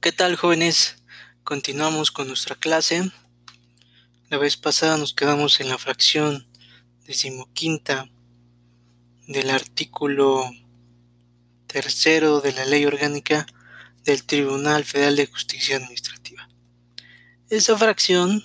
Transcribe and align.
¿Qué 0.00 0.12
tal 0.12 0.36
jóvenes? 0.36 0.96
Continuamos 1.44 2.10
con 2.10 2.26
nuestra 2.26 2.54
clase. 2.54 3.12
La 4.30 4.38
vez 4.38 4.56
pasada 4.56 4.96
nos 4.96 5.12
quedamos 5.12 5.60
en 5.60 5.68
la 5.68 5.76
fracción 5.76 6.46
decimoquinta 7.06 8.08
del 9.26 9.50
artículo 9.50 10.50
tercero 11.66 12.40
de 12.40 12.54
la 12.54 12.64
Ley 12.64 12.86
Orgánica 12.86 13.44
del 14.02 14.24
Tribunal 14.24 14.86
Federal 14.86 15.16
de 15.16 15.26
Justicia 15.26 15.76
Administrativa. 15.76 16.48
Esa 17.50 17.76
fracción 17.76 18.42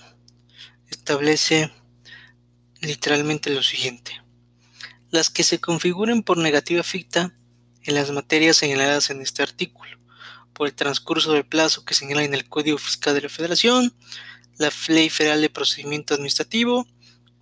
establece 0.90 1.72
literalmente 2.82 3.48
lo 3.48 3.62
siguiente. 3.62 4.22
Las 5.10 5.30
que 5.30 5.42
se 5.42 5.58
configuren 5.58 6.22
por 6.22 6.36
negativa 6.36 6.82
ficta 6.82 7.32
en 7.82 7.94
las 7.94 8.10
materias 8.10 8.58
señaladas 8.58 9.08
en 9.08 9.22
este 9.22 9.42
artículo 9.42 9.96
por 10.56 10.66
el 10.66 10.74
transcurso 10.74 11.32
del 11.32 11.44
plazo 11.44 11.84
que 11.84 11.94
señala 11.94 12.24
en 12.24 12.32
el 12.32 12.48
Código 12.48 12.78
Fiscal 12.78 13.14
de 13.14 13.20
la 13.20 13.28
Federación, 13.28 13.94
la 14.56 14.72
Ley 14.88 15.10
Federal 15.10 15.42
de 15.42 15.50
Procedimiento 15.50 16.14
Administrativo 16.14 16.88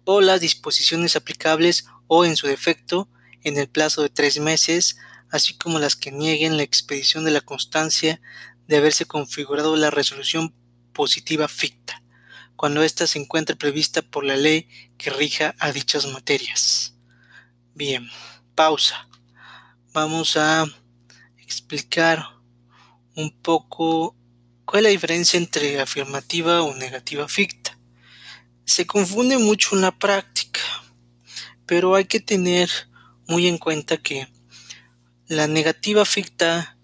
o 0.04 0.20
las 0.20 0.40
disposiciones 0.40 1.14
aplicables 1.14 1.86
o 2.08 2.24
en 2.24 2.36
su 2.36 2.48
defecto 2.48 3.08
en 3.44 3.56
el 3.56 3.68
plazo 3.68 4.02
de 4.02 4.08
tres 4.08 4.40
meses, 4.40 4.96
así 5.30 5.56
como 5.56 5.78
las 5.78 5.94
que 5.94 6.10
nieguen 6.10 6.56
la 6.56 6.64
expedición 6.64 7.24
de 7.24 7.30
la 7.30 7.40
constancia 7.40 8.20
de 8.66 8.78
haberse 8.78 9.06
configurado 9.06 9.76
la 9.76 9.90
resolución 9.90 10.52
positiva 10.92 11.46
ficta, 11.46 12.02
cuando 12.56 12.82
ésta 12.82 13.06
se 13.06 13.20
encuentre 13.20 13.54
prevista 13.54 14.02
por 14.02 14.24
la 14.24 14.36
ley 14.36 14.68
que 14.98 15.10
rija 15.10 15.54
a 15.60 15.70
dichas 15.70 16.06
materias. 16.06 16.94
Bien, 17.74 18.08
pausa. 18.56 19.08
Vamos 19.92 20.36
a 20.36 20.66
explicar 21.38 22.33
un 23.16 23.30
poco 23.30 24.16
cuál 24.64 24.80
es 24.80 24.82
la 24.84 24.90
diferencia 24.90 25.36
entre 25.36 25.80
afirmativa 25.80 26.62
o 26.62 26.74
negativa 26.74 27.28
ficta. 27.28 27.78
Se 28.64 28.86
confunde 28.86 29.38
mucho 29.38 29.74
en 29.74 29.82
la 29.82 29.98
práctica, 29.98 30.60
pero 31.66 31.94
hay 31.94 32.06
que 32.06 32.20
tener 32.20 32.70
muy 33.26 33.46
en 33.46 33.58
cuenta 33.58 33.98
que 33.98 34.28
la 35.26 35.46
negativa 35.46 36.04
ficta 36.04 36.76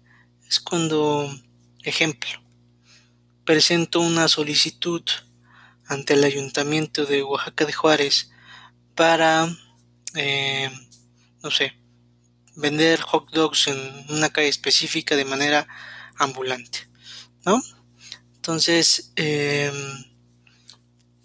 es 0.47 0.59
cuando, 0.59 1.29
ejemplo, 1.83 2.29
presento 3.45 3.99
una 3.99 4.27
solicitud 4.27 5.03
ante 5.87 6.13
el 6.13 6.23
ayuntamiento 6.23 7.05
de 7.05 7.23
Oaxaca 7.23 7.65
de 7.65 7.73
Juárez 7.73 8.31
para, 8.95 9.47
eh, 10.15 10.71
no 11.43 11.51
sé, 11.51 11.73
vender 12.55 13.01
hot 13.01 13.31
dogs 13.31 13.67
en 13.67 13.77
una 14.09 14.29
calle 14.29 14.47
específica 14.47 15.15
de 15.15 15.25
manera 15.25 15.67
ambulante, 16.21 16.89
¿no? 17.45 17.61
Entonces, 18.35 19.11
em, 19.15 19.73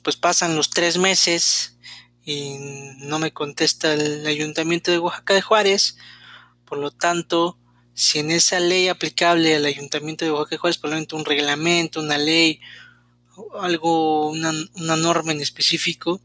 pues 0.02 0.16
pasan 0.16 0.56
los 0.56 0.70
tres 0.70 0.98
meses 0.98 1.76
y 2.24 2.56
no 2.98 3.18
me 3.18 3.32
contesta 3.32 3.94
el 3.94 4.26
ayuntamiento 4.26 4.90
de 4.90 4.98
Oaxaca 4.98 5.34
de 5.34 5.42
Juárez, 5.42 5.96
por 6.64 6.78
lo 6.78 6.90
tanto, 6.90 7.58
si 7.94 8.18
en 8.18 8.30
esa 8.30 8.60
ley 8.60 8.88
aplicable 8.88 9.54
al 9.54 9.64
ayuntamiento 9.64 10.24
de 10.24 10.32
Oaxaca 10.32 10.56
de 10.56 10.58
Juárez, 10.58 10.78
probablemente 10.78 11.14
un 11.14 11.24
reglamento, 11.24 12.00
una 12.00 12.18
ley, 12.18 12.60
algo, 13.60 14.28
una, 14.28 14.52
una 14.74 14.96
norma 14.96 15.32
en 15.32 15.40
específico, 15.40 16.20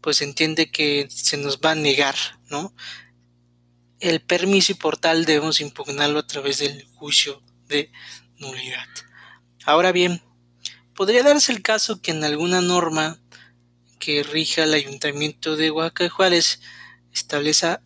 pues 0.00 0.22
entiende 0.22 0.70
que 0.70 1.08
se 1.10 1.36
nos 1.36 1.58
va 1.58 1.72
a 1.72 1.76
negar, 1.76 2.16
¿no? 2.50 2.74
El 4.00 4.20
permiso 4.20 4.72
y 4.72 4.76
por 4.76 4.96
tal 4.96 5.24
debemos 5.24 5.60
impugnarlo 5.60 6.18
a 6.18 6.26
través 6.26 6.58
del 6.58 6.86
juicio 6.94 7.42
de 7.72 7.90
nulidad. 8.38 8.86
Ahora 9.64 9.90
bien, 9.90 10.22
podría 10.94 11.24
darse 11.24 11.52
el 11.52 11.62
caso 11.62 12.00
que 12.00 12.12
en 12.12 12.22
alguna 12.22 12.60
norma 12.60 13.18
que 13.98 14.22
rija 14.22 14.64
el 14.64 14.74
ayuntamiento 14.74 15.56
de 15.56 15.70
Oaxaca 15.70 16.04
de 16.04 16.10
Juárez 16.10 16.60
establezca, 17.12 17.80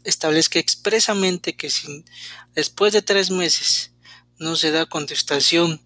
expresamente 0.58 1.56
que 1.56 1.70
si 1.70 2.04
después 2.54 2.92
de 2.92 3.02
tres 3.02 3.30
meses 3.30 3.92
no 4.38 4.56
se 4.56 4.70
da 4.70 4.86
contestación 4.86 5.80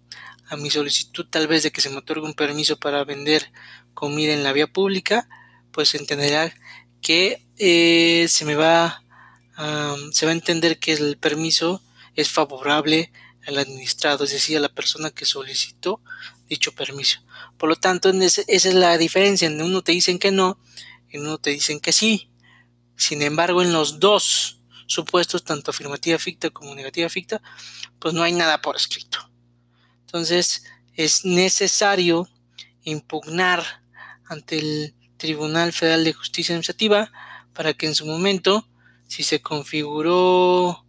a 0.47 0.57
mi 0.57 0.69
solicitud 0.69 1.25
tal 1.29 1.47
vez 1.47 1.63
de 1.63 1.71
que 1.71 1.81
se 1.81 1.89
me 1.89 1.97
otorgue 1.97 2.25
un 2.25 2.33
permiso 2.33 2.79
para 2.79 3.03
vender 3.03 3.51
comida 3.93 4.33
en 4.33 4.43
la 4.43 4.53
vía 4.53 4.67
pública, 4.67 5.27
pues 5.71 5.95
entenderá 5.95 6.53
que 7.01 7.45
eh, 7.57 8.27
se 8.29 8.45
me 8.45 8.55
va 8.55 9.03
se 10.11 10.25
va 10.25 10.31
a 10.31 10.35
entender 10.35 10.79
que 10.79 10.93
el 10.93 11.17
permiso 11.17 11.83
es 12.15 12.29
favorable 12.29 13.11
al 13.47 13.57
administrado, 13.57 14.23
es 14.23 14.31
decir, 14.31 14.57
a 14.57 14.61
la 14.61 14.73
persona 14.73 15.11
que 15.11 15.25
solicitó 15.25 16.01
dicho 16.47 16.73
permiso. 16.73 17.19
Por 17.57 17.69
lo 17.69 17.75
tanto, 17.75 18.09
esa 18.09 18.43
es 18.47 18.65
la 18.73 18.97
diferencia. 18.97 19.47
En 19.47 19.61
uno 19.61 19.81
te 19.81 19.93
dicen 19.93 20.19
que 20.19 20.31
no, 20.31 20.59
en 21.09 21.21
uno 21.21 21.37
te 21.37 21.51
dicen 21.51 21.79
que 21.79 21.91
sí. 21.91 22.29
Sin 22.95 23.21
embargo, 23.21 23.61
en 23.61 23.73
los 23.73 23.99
dos 23.99 24.61
supuestos, 24.85 25.43
tanto 25.43 25.71
afirmativa 25.71 26.19
ficta 26.19 26.49
como 26.49 26.75
negativa 26.75 27.09
ficta, 27.09 27.41
pues 27.99 28.13
no 28.13 28.21
hay 28.21 28.33
nada 28.33 28.61
por 28.61 28.75
escrito. 28.75 29.29
Entonces, 30.01 30.63
es 30.93 31.23
necesario 31.23 32.29
impugnar 32.83 33.63
ante 34.25 34.59
el 34.59 34.95
Tribunal 35.17 35.71
Federal 35.71 36.03
de 36.03 36.13
Justicia 36.13 36.53
Administrativa 36.53 37.11
para 37.53 37.73
que 37.73 37.85
en 37.85 37.95
su 37.95 38.05
momento, 38.05 38.67
si 39.07 39.23
se 39.23 39.41
configuró 39.41 40.85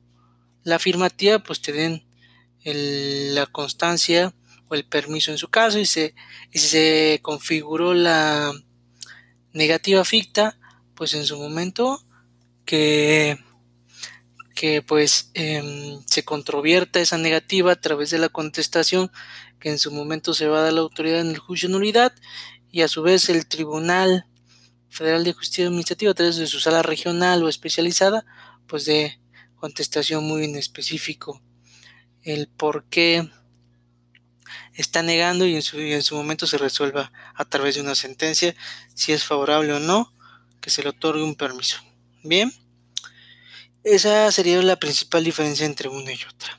la 0.65 0.77
afirmativa, 0.77 1.39
pues 1.39 1.61
te 1.61 1.73
den 1.73 2.05
la 2.65 3.47
constancia 3.47 4.35
o 4.69 4.75
el 4.75 4.85
permiso 4.85 5.31
en 5.31 5.39
su 5.39 5.49
caso 5.49 5.79
y, 5.79 5.87
se, 5.87 6.15
y 6.51 6.59
se 6.59 7.21
configuró 7.23 7.95
la 7.95 8.53
negativa 9.53 10.05
ficta, 10.05 10.59
pues 10.95 11.15
en 11.15 11.27
su 11.27 11.37
momento 11.37 12.01
que, 12.65 13.39
que 14.55 14.83
pues 14.83 15.31
em, 15.35 16.03
se 16.07 16.25
controvierta 16.25 17.01
esa 17.01 17.19
negativa 17.19 17.73
a 17.73 17.81
través 17.81 18.11
de 18.11 18.19
la 18.19 18.29
contestación 18.29 19.11
que 19.59 19.71
en 19.71 19.79
su 19.79 19.93
momento 19.93 20.35
se 20.35 20.47
va 20.47 20.59
a 20.59 20.63
dar 20.63 20.73
la 20.73 20.81
autoridad 20.81 21.21
en 21.21 21.31
el 21.31 21.39
juicio 21.39 21.69
de 21.69 21.75
nulidad 21.75 22.13
y 22.71 22.83
a 22.83 22.89
su 22.89 23.03
vez 23.03 23.29
el 23.29 23.47
Tribunal 23.47 24.27
Federal 24.89 25.25
de 25.25 25.33
Justicia 25.33 25.67
Administrativa 25.67 26.13
a 26.13 26.15
través 26.15 26.37
de 26.37 26.47
su 26.47 26.61
sala 26.61 26.83
regional 26.83 27.43
o 27.43 27.49
especializada 27.49 28.25
pues 28.67 28.85
de 28.85 29.21
contestación 29.57 30.25
muy 30.25 30.45
en 30.45 30.57
específico 30.57 31.41
el 32.25 32.49
por 32.49 32.85
qué 32.85 33.29
está 34.75 35.03
negando 35.03 35.47
y 35.47 35.55
en, 35.55 35.63
su, 35.63 35.79
en 35.79 36.03
su 36.03 36.15
momento 36.15 36.47
se 36.47 36.59
resuelva 36.59 37.13
a 37.35 37.45
través 37.45 37.75
de 37.75 37.81
una 37.81 37.95
sentencia 37.95 38.55
si 38.95 39.13
es 39.13 39.25
favorable 39.25 39.73
o 39.73 39.81
no 39.81 40.13
que 40.61 40.71
se 40.71 40.83
le 40.83 40.91
otorgue 40.91 41.23
un 41.23 41.35
permiso. 41.35 41.79
Bien, 42.23 42.53
esa 43.85 44.31
sería 44.31 44.63
la 44.63 44.77
principal 44.77 45.25
diferencia 45.25 45.67
entre 45.67 45.89
una 45.89 46.13
y 46.13 46.21
otra. 46.23 46.59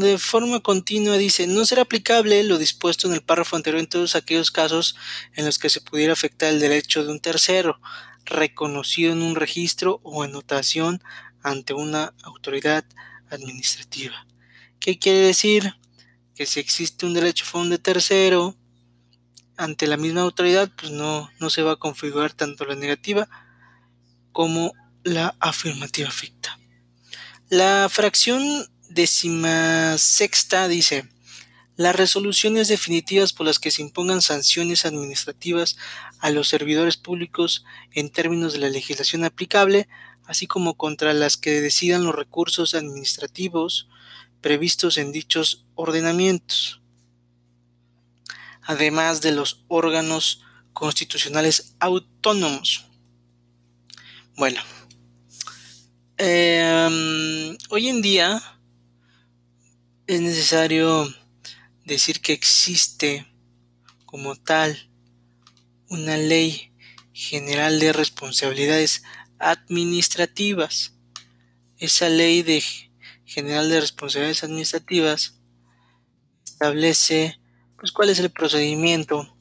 de 0.00 0.18
forma 0.18 0.60
continua 0.60 1.16
dice, 1.16 1.46
no 1.46 1.64
será 1.64 1.82
aplicable 1.82 2.42
lo 2.42 2.58
dispuesto 2.58 3.08
en 3.08 3.14
el 3.14 3.22
párrafo 3.22 3.56
anterior 3.56 3.80
en 3.80 3.88
todos 3.88 4.14
aquellos 4.14 4.50
casos 4.50 4.96
en 5.34 5.46
los 5.46 5.58
que 5.58 5.70
se 5.70 5.80
pudiera 5.80 6.12
afectar 6.12 6.52
el 6.52 6.60
derecho 6.60 7.04
de 7.04 7.12
un 7.12 7.20
tercero, 7.20 7.80
reconocido 8.26 9.12
en 9.12 9.22
un 9.22 9.36
registro 9.36 10.00
o 10.02 10.22
anotación 10.22 11.00
ante 11.46 11.74
una 11.74 12.12
autoridad 12.24 12.84
administrativa. 13.30 14.26
¿Qué 14.80 14.98
quiere 14.98 15.20
decir? 15.20 15.74
Que 16.34 16.44
si 16.44 16.58
existe 16.58 17.06
un 17.06 17.14
derecho 17.14 17.44
de 17.64 17.78
tercero 17.78 18.56
ante 19.56 19.86
la 19.86 19.96
misma 19.96 20.22
autoridad, 20.22 20.70
pues 20.76 20.90
no, 20.90 21.30
no 21.38 21.48
se 21.48 21.62
va 21.62 21.72
a 21.72 21.76
configurar 21.76 22.32
tanto 22.32 22.64
la 22.64 22.74
negativa 22.74 23.28
como 24.32 24.72
la 25.04 25.36
afirmativa 25.38 26.10
ficta. 26.10 26.58
La 27.48 27.88
fracción 27.88 28.42
décima 28.90 29.96
sexta 29.98 30.66
dice, 30.66 31.08
las 31.76 31.94
resoluciones 31.94 32.68
definitivas 32.68 33.32
por 33.32 33.46
las 33.46 33.58
que 33.58 33.70
se 33.70 33.82
impongan 33.82 34.22
sanciones 34.22 34.86
administrativas 34.86 35.76
a 36.20 36.30
los 36.30 36.48
servidores 36.48 36.96
públicos 36.96 37.64
en 37.92 38.10
términos 38.10 38.52
de 38.54 38.60
la 38.60 38.70
legislación 38.70 39.24
aplicable 39.24 39.88
así 40.26 40.46
como 40.46 40.76
contra 40.76 41.14
las 41.14 41.36
que 41.36 41.60
decidan 41.60 42.04
los 42.04 42.14
recursos 42.14 42.74
administrativos 42.74 43.88
previstos 44.40 44.98
en 44.98 45.12
dichos 45.12 45.64
ordenamientos, 45.74 46.82
además 48.62 49.20
de 49.20 49.32
los 49.32 49.64
órganos 49.68 50.42
constitucionales 50.72 51.74
autónomos. 51.80 52.86
Bueno, 54.36 54.60
em, 56.18 57.56
hoy 57.70 57.88
en 57.88 58.02
día 58.02 58.42
es 60.06 60.20
necesario 60.20 61.08
decir 61.86 62.20
que 62.20 62.32
existe 62.32 63.26
como 64.04 64.34
tal 64.36 64.90
una 65.88 66.16
ley 66.16 66.72
general 67.12 67.78
de 67.78 67.92
responsabilidades 67.92 69.04
administrativas. 69.38 70.94
Esa 71.78 72.08
ley 72.08 72.42
de 72.42 72.62
general 73.24 73.70
de 73.70 73.80
responsabilidades 73.80 74.42
administrativas 74.42 75.38
establece 76.44 77.38
pues 77.78 77.92
cuál 77.92 78.10
es 78.10 78.18
el 78.18 78.30
procedimiento 78.30 79.36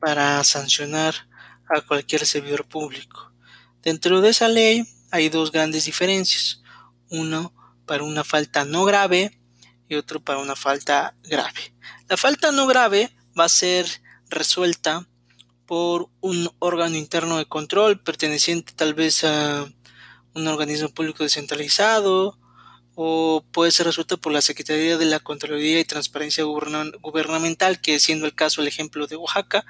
para 0.00 0.42
sancionar 0.44 1.14
a 1.68 1.82
cualquier 1.82 2.24
servidor 2.24 2.66
público. 2.66 3.32
Dentro 3.82 4.20
de 4.20 4.30
esa 4.30 4.48
ley 4.48 4.86
hay 5.10 5.28
dos 5.28 5.52
grandes 5.52 5.84
diferencias. 5.84 6.62
Uno 7.10 7.52
para 7.86 8.04
una 8.04 8.24
falta 8.24 8.64
no 8.64 8.84
grave 8.84 9.38
y 9.88 9.94
otro 9.96 10.20
para 10.20 10.38
una 10.38 10.56
falta 10.56 11.14
grave. 11.24 11.74
La 12.08 12.16
falta 12.16 12.52
no 12.52 12.66
grave 12.66 13.14
va 13.38 13.44
a 13.44 13.48
ser 13.48 13.86
resuelta 14.28 15.06
por 15.66 16.08
un 16.20 16.50
órgano 16.58 16.96
interno 16.96 17.38
de 17.38 17.46
control 17.46 18.00
perteneciente 18.00 18.72
tal 18.74 18.94
vez 18.94 19.24
a 19.24 19.66
un 20.34 20.46
organismo 20.48 20.88
público 20.90 21.24
descentralizado 21.24 22.38
o 22.94 23.44
puede 23.52 23.72
ser 23.72 23.86
resuelta 23.86 24.16
por 24.16 24.32
la 24.32 24.40
Secretaría 24.40 24.96
de 24.96 25.04
la 25.04 25.20
Contraloría 25.20 25.80
y 25.80 25.84
Transparencia 25.84 26.44
Gubernamental, 26.44 27.80
que 27.80 28.00
siendo 28.00 28.26
el 28.26 28.34
caso 28.34 28.62
el 28.62 28.68
ejemplo 28.68 29.06
de 29.06 29.16
Oaxaca, 29.16 29.66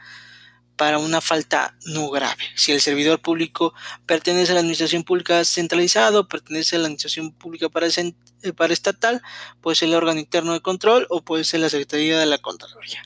para 0.76 0.98
una 0.98 1.20
falta 1.20 1.76
no 1.86 2.10
grave. 2.10 2.42
Si 2.54 2.72
el 2.72 2.80
servidor 2.80 3.20
público 3.20 3.74
pertenece 4.04 4.52
a 4.52 4.54
la 4.54 4.60
administración 4.60 5.04
pública 5.04 5.44
centralizada 5.44 6.26
pertenece 6.28 6.76
a 6.76 6.78
la 6.78 6.86
administración 6.86 7.32
pública 7.32 7.68
para, 7.68 7.86
eh, 7.86 8.52
puede 9.60 9.76
ser 9.76 9.88
el 9.88 9.94
órgano 9.94 10.20
interno 10.20 10.52
de 10.52 10.60
control 10.60 11.06
o 11.10 11.24
puede 11.24 11.44
ser 11.44 11.60
la 11.60 11.70
Secretaría 11.70 12.18
de 12.18 12.26
la 12.26 12.38
Contraloría. 12.38 13.02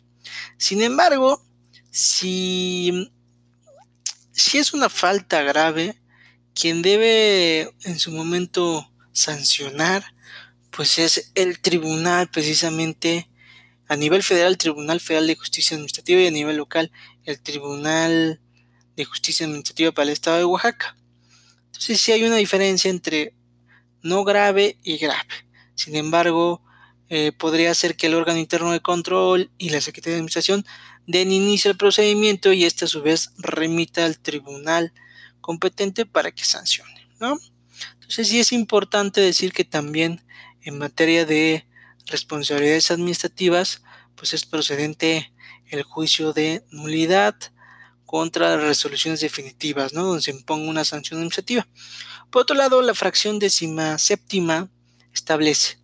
Sin 0.56 0.82
embargo, 0.82 1.42
si, 1.90 3.12
si 4.32 4.58
es 4.58 4.74
una 4.74 4.88
falta 4.88 5.42
grave, 5.42 6.00
quien 6.54 6.82
debe 6.82 7.72
en 7.84 7.98
su 7.98 8.10
momento 8.10 8.90
sancionar, 9.12 10.04
pues 10.70 10.98
es 10.98 11.32
el 11.34 11.60
tribunal 11.60 12.30
precisamente 12.30 13.30
a 13.90 13.96
nivel 13.96 14.22
federal, 14.22 14.52
el 14.52 14.58
Tribunal 14.58 15.00
Federal 15.00 15.26
de 15.26 15.34
Justicia 15.34 15.74
Administrativa 15.74 16.20
y 16.20 16.28
a 16.28 16.30
nivel 16.30 16.56
local, 16.56 16.92
el 17.30 17.40
Tribunal 17.40 18.40
de 18.96 19.04
Justicia 19.04 19.46
Administrativa 19.46 19.92
para 19.92 20.04
el 20.04 20.12
Estado 20.12 20.38
de 20.38 20.44
Oaxaca. 20.44 20.96
Entonces 21.66 22.00
sí 22.00 22.12
hay 22.12 22.24
una 22.24 22.36
diferencia 22.36 22.90
entre 22.90 23.34
no 24.02 24.24
grave 24.24 24.78
y 24.82 24.98
grave. 24.98 25.28
Sin 25.74 25.96
embargo, 25.96 26.62
eh, 27.08 27.32
podría 27.32 27.74
ser 27.74 27.96
que 27.96 28.06
el 28.06 28.14
órgano 28.14 28.38
interno 28.38 28.72
de 28.72 28.80
control 28.80 29.50
y 29.58 29.70
la 29.70 29.80
Secretaría 29.80 30.14
de 30.14 30.18
Administración 30.18 30.66
den 31.06 31.32
inicio 31.32 31.70
al 31.70 31.76
procedimiento 31.76 32.52
y 32.52 32.64
este 32.64 32.84
a 32.84 32.88
su 32.88 33.02
vez 33.02 33.32
remita 33.38 34.04
al 34.04 34.18
tribunal 34.18 34.92
competente 35.40 36.06
para 36.06 36.30
que 36.32 36.44
sancione. 36.44 37.08
¿no? 37.18 37.38
Entonces 37.94 38.28
sí 38.28 38.40
es 38.40 38.52
importante 38.52 39.20
decir 39.20 39.52
que 39.52 39.64
también 39.64 40.22
en 40.62 40.78
materia 40.78 41.24
de 41.24 41.66
responsabilidades 42.06 42.90
administrativas, 42.90 43.82
pues 44.14 44.34
es 44.34 44.44
procedente 44.44 45.32
el 45.70 45.82
juicio 45.82 46.32
de 46.32 46.64
nulidad 46.70 47.36
contra 48.06 48.56
resoluciones 48.56 49.20
definitivas, 49.20 49.92
¿no? 49.92 50.04
Donde 50.04 50.22
se 50.22 50.32
imponga 50.32 50.68
una 50.68 50.84
sanción 50.84 51.18
administrativa. 51.18 51.66
Por 52.30 52.42
otro 52.42 52.56
lado, 52.56 52.82
la 52.82 52.94
fracción 52.94 53.38
décima 53.38 53.98
séptima 53.98 54.68
establece 55.12 55.80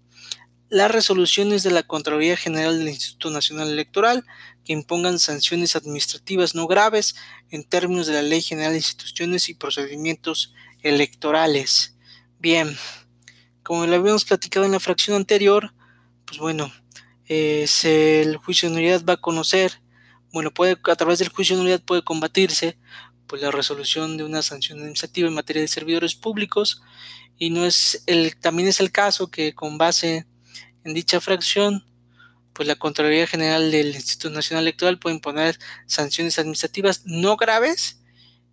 las 0.69 0.91
resoluciones 0.91 1.63
de 1.63 1.71
la 1.71 1.85
Contraloría 1.85 2.37
General 2.37 2.79
del 2.79 2.89
Instituto 2.89 3.31
Nacional 3.31 3.71
Electoral 3.71 4.25
que 4.65 4.73
impongan 4.73 5.19
sanciones 5.19 5.77
administrativas 5.77 6.55
no 6.55 6.67
graves 6.67 7.15
en 7.51 7.63
términos 7.63 8.07
de 8.07 8.15
la 8.15 8.23
Ley 8.23 8.43
General 8.43 8.73
de 8.73 8.79
Instituciones 8.79 9.49
y 9.49 9.55
Procedimientos 9.55 10.55
Electorales. 10.83 11.97
Bien, 12.41 12.77
como 13.63 13.87
lo 13.87 13.95
habíamos 13.95 14.25
platicado 14.25 14.67
en 14.67 14.73
la 14.73 14.81
fracción 14.81 15.17
anterior, 15.17 15.73
pues 16.25 16.39
bueno, 16.39 16.73
el 17.29 18.37
juicio 18.37 18.69
de 18.69 18.75
nulidad 18.75 19.05
va 19.05 19.15
a 19.15 19.21
conocer, 19.21 19.81
bueno, 20.33 20.53
puede, 20.53 20.77
a 20.85 20.97
través 20.97 21.19
del 21.19 21.29
juicio 21.29 21.57
de 21.57 21.63
nulidad 21.63 21.83
puede 21.83 22.05
combatirse 22.05 22.79
pues 23.27 23.43
la 23.43 23.51
resolución 23.51 24.17
de 24.17 24.25
una 24.25 24.43
sanción 24.43 24.79
administrativa 24.79 25.29
en 25.29 25.35
materia 25.35 25.63
de 25.63 25.69
servidores 25.69 26.15
públicos 26.15 26.83
y 27.39 27.51
no 27.51 27.65
es 27.65 28.03
el 28.07 28.37
también 28.37 28.69
es 28.69 28.81
el 28.81 28.93
caso 28.93 29.31
que 29.31 29.55
con 29.55 29.79
base 29.79 30.27
en 30.85 30.95
dicha 30.95 31.21
fracción 31.21 31.85
pues 32.53 32.69
la 32.69 32.77
Contraloría 32.77 33.27
General 33.27 33.71
del 33.71 33.95
Instituto 33.95 34.31
Nacional 34.31 34.65
Electoral 34.65 34.99
puede 34.99 35.17
imponer 35.17 35.59
sanciones 35.87 36.39
administrativas 36.39 37.03
no 37.05 37.37
graves 37.37 38.01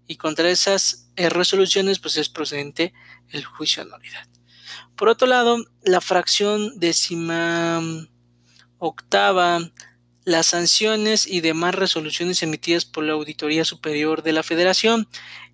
y 0.07 0.17
contra 0.17 0.49
esas 0.49 1.09
eh, 1.15 1.29
resoluciones 1.29 1.99
pues 1.99 2.17
es 2.17 2.27
procedente 2.27 2.93
el 3.29 3.45
juicio 3.45 3.85
de 3.85 3.91
nulidad. 3.91 4.27
Por 4.97 5.07
otro 5.07 5.27
lado, 5.27 5.63
la 5.83 6.01
fracción 6.01 6.77
décima 6.79 7.81
octava, 8.85 9.59
las 10.25 10.47
sanciones 10.47 11.27
y 11.27 11.41
demás 11.41 11.75
resoluciones 11.75 12.43
emitidas 12.43 12.85
por 12.85 13.03
la 13.03 13.13
Auditoría 13.13 13.65
Superior 13.65 14.23
de 14.23 14.33
la 14.33 14.43
Federación 14.43 15.07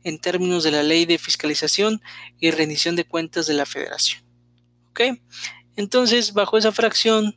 en 0.04 0.20
términos 0.20 0.64
de 0.64 0.72
la 0.72 0.84
Ley 0.84 1.06
de 1.06 1.18
Fiscalización 1.18 2.02
y 2.40 2.52
Rendición 2.52 2.96
de 2.96 3.06
Cuentas 3.06 3.48
de 3.48 3.54
la 3.54 3.66
Federación. 3.66 4.22
¿Ok? 4.90 5.02
Entonces, 5.76 6.34
bajo 6.34 6.58
esa 6.58 6.72
fracción, 6.72 7.36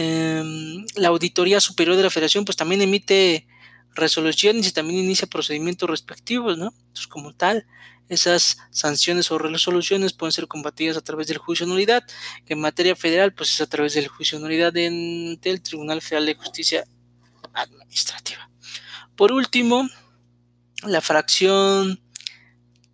Em, 0.00 0.86
la 0.94 1.08
Auditoría 1.08 1.58
Superior 1.58 1.96
de 1.96 2.04
la 2.04 2.10
Federación 2.10 2.44
pues 2.44 2.56
también 2.56 2.80
emite 2.80 3.48
resoluciones 3.96 4.68
y 4.68 4.72
también 4.72 5.00
inicia 5.00 5.26
procedimientos 5.26 5.90
respectivos, 5.90 6.56
¿no? 6.56 6.72
Entonces, 6.78 7.08
como 7.08 7.34
tal, 7.34 7.66
esas 8.08 8.58
sanciones 8.70 9.30
o 9.30 9.38
resoluciones 9.38 10.12
pueden 10.12 10.32
ser 10.32 10.48
combatidas 10.48 10.96
a 10.96 11.02
través 11.02 11.26
del 11.26 11.38
juicio 11.38 11.66
de 11.66 11.72
nulidad, 11.72 12.04
que 12.46 12.54
en 12.54 12.60
materia 12.60 12.96
federal 12.96 13.34
pues 13.34 13.52
es 13.52 13.60
a 13.60 13.68
través 13.68 13.94
del 13.94 14.08
juicio 14.08 14.38
de 14.38 14.42
nulidad 14.44 14.72
del 14.72 15.60
Tribunal 15.62 16.00
Federal 16.00 16.26
de 16.26 16.34
Justicia 16.34 16.84
Administrativa. 17.52 18.50
Por 19.16 19.32
último, 19.32 19.88
la 20.82 21.00
fracción 21.00 22.00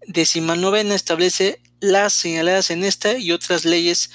decimal 0.07 0.61
novena 0.61 0.95
establece 0.95 1.61
las 1.81 2.13
señaladas 2.13 2.71
en 2.71 2.83
esta 2.83 3.19
y 3.19 3.33
otras 3.33 3.65
leyes 3.65 4.11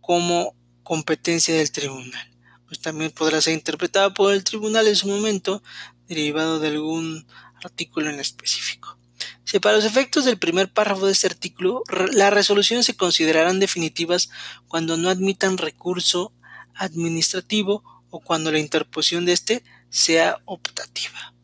como 0.00 0.56
competencia 0.82 1.54
del 1.54 1.70
tribunal. 1.70 2.28
Pues 2.66 2.80
también 2.80 3.12
podrá 3.12 3.40
ser 3.40 3.54
interpretada 3.54 4.12
por 4.14 4.32
el 4.32 4.44
tribunal 4.44 4.88
en 4.88 4.96
su 4.96 5.06
momento, 5.06 5.62
derivado 6.08 6.58
de 6.58 6.68
algún 6.68 7.26
artículo 7.62 8.10
en 8.10 8.18
específico. 8.18 8.98
Si 9.44 9.58
para 9.58 9.76
los 9.76 9.84
efectos 9.84 10.24
del 10.24 10.38
primer 10.38 10.72
párrafo 10.72 11.06
de 11.06 11.12
este 11.12 11.26
artículo, 11.26 11.82
las 12.12 12.32
resoluciones 12.32 12.86
se 12.86 12.96
considerarán 12.96 13.58
definitivas 13.58 14.30
cuando 14.68 14.96
no 14.96 15.08
admitan 15.08 15.58
recurso 15.58 16.32
administrativo 16.74 17.82
o 18.10 18.20
cuando 18.20 18.52
la 18.52 18.58
interposición 18.58 19.24
de 19.24 19.32
éste 19.32 19.64
sea 19.90 20.38
optativa. 20.44 21.34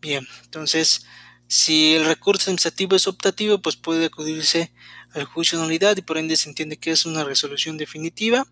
Bien, 0.00 0.26
entonces, 0.44 1.04
si 1.48 1.94
el 1.94 2.04
recurso 2.04 2.50
administrativo 2.50 2.94
es 2.94 3.08
optativo, 3.08 3.60
pues 3.60 3.76
puede 3.76 4.06
acudirse 4.06 4.72
al 5.12 5.24
juicio 5.24 5.58
de 5.58 5.64
nulidad 5.64 5.96
y 5.96 6.02
por 6.02 6.18
ende 6.18 6.36
se 6.36 6.48
entiende 6.48 6.76
que 6.76 6.90
es 6.90 7.06
una 7.06 7.24
resolución 7.24 7.76
definitiva. 7.78 8.46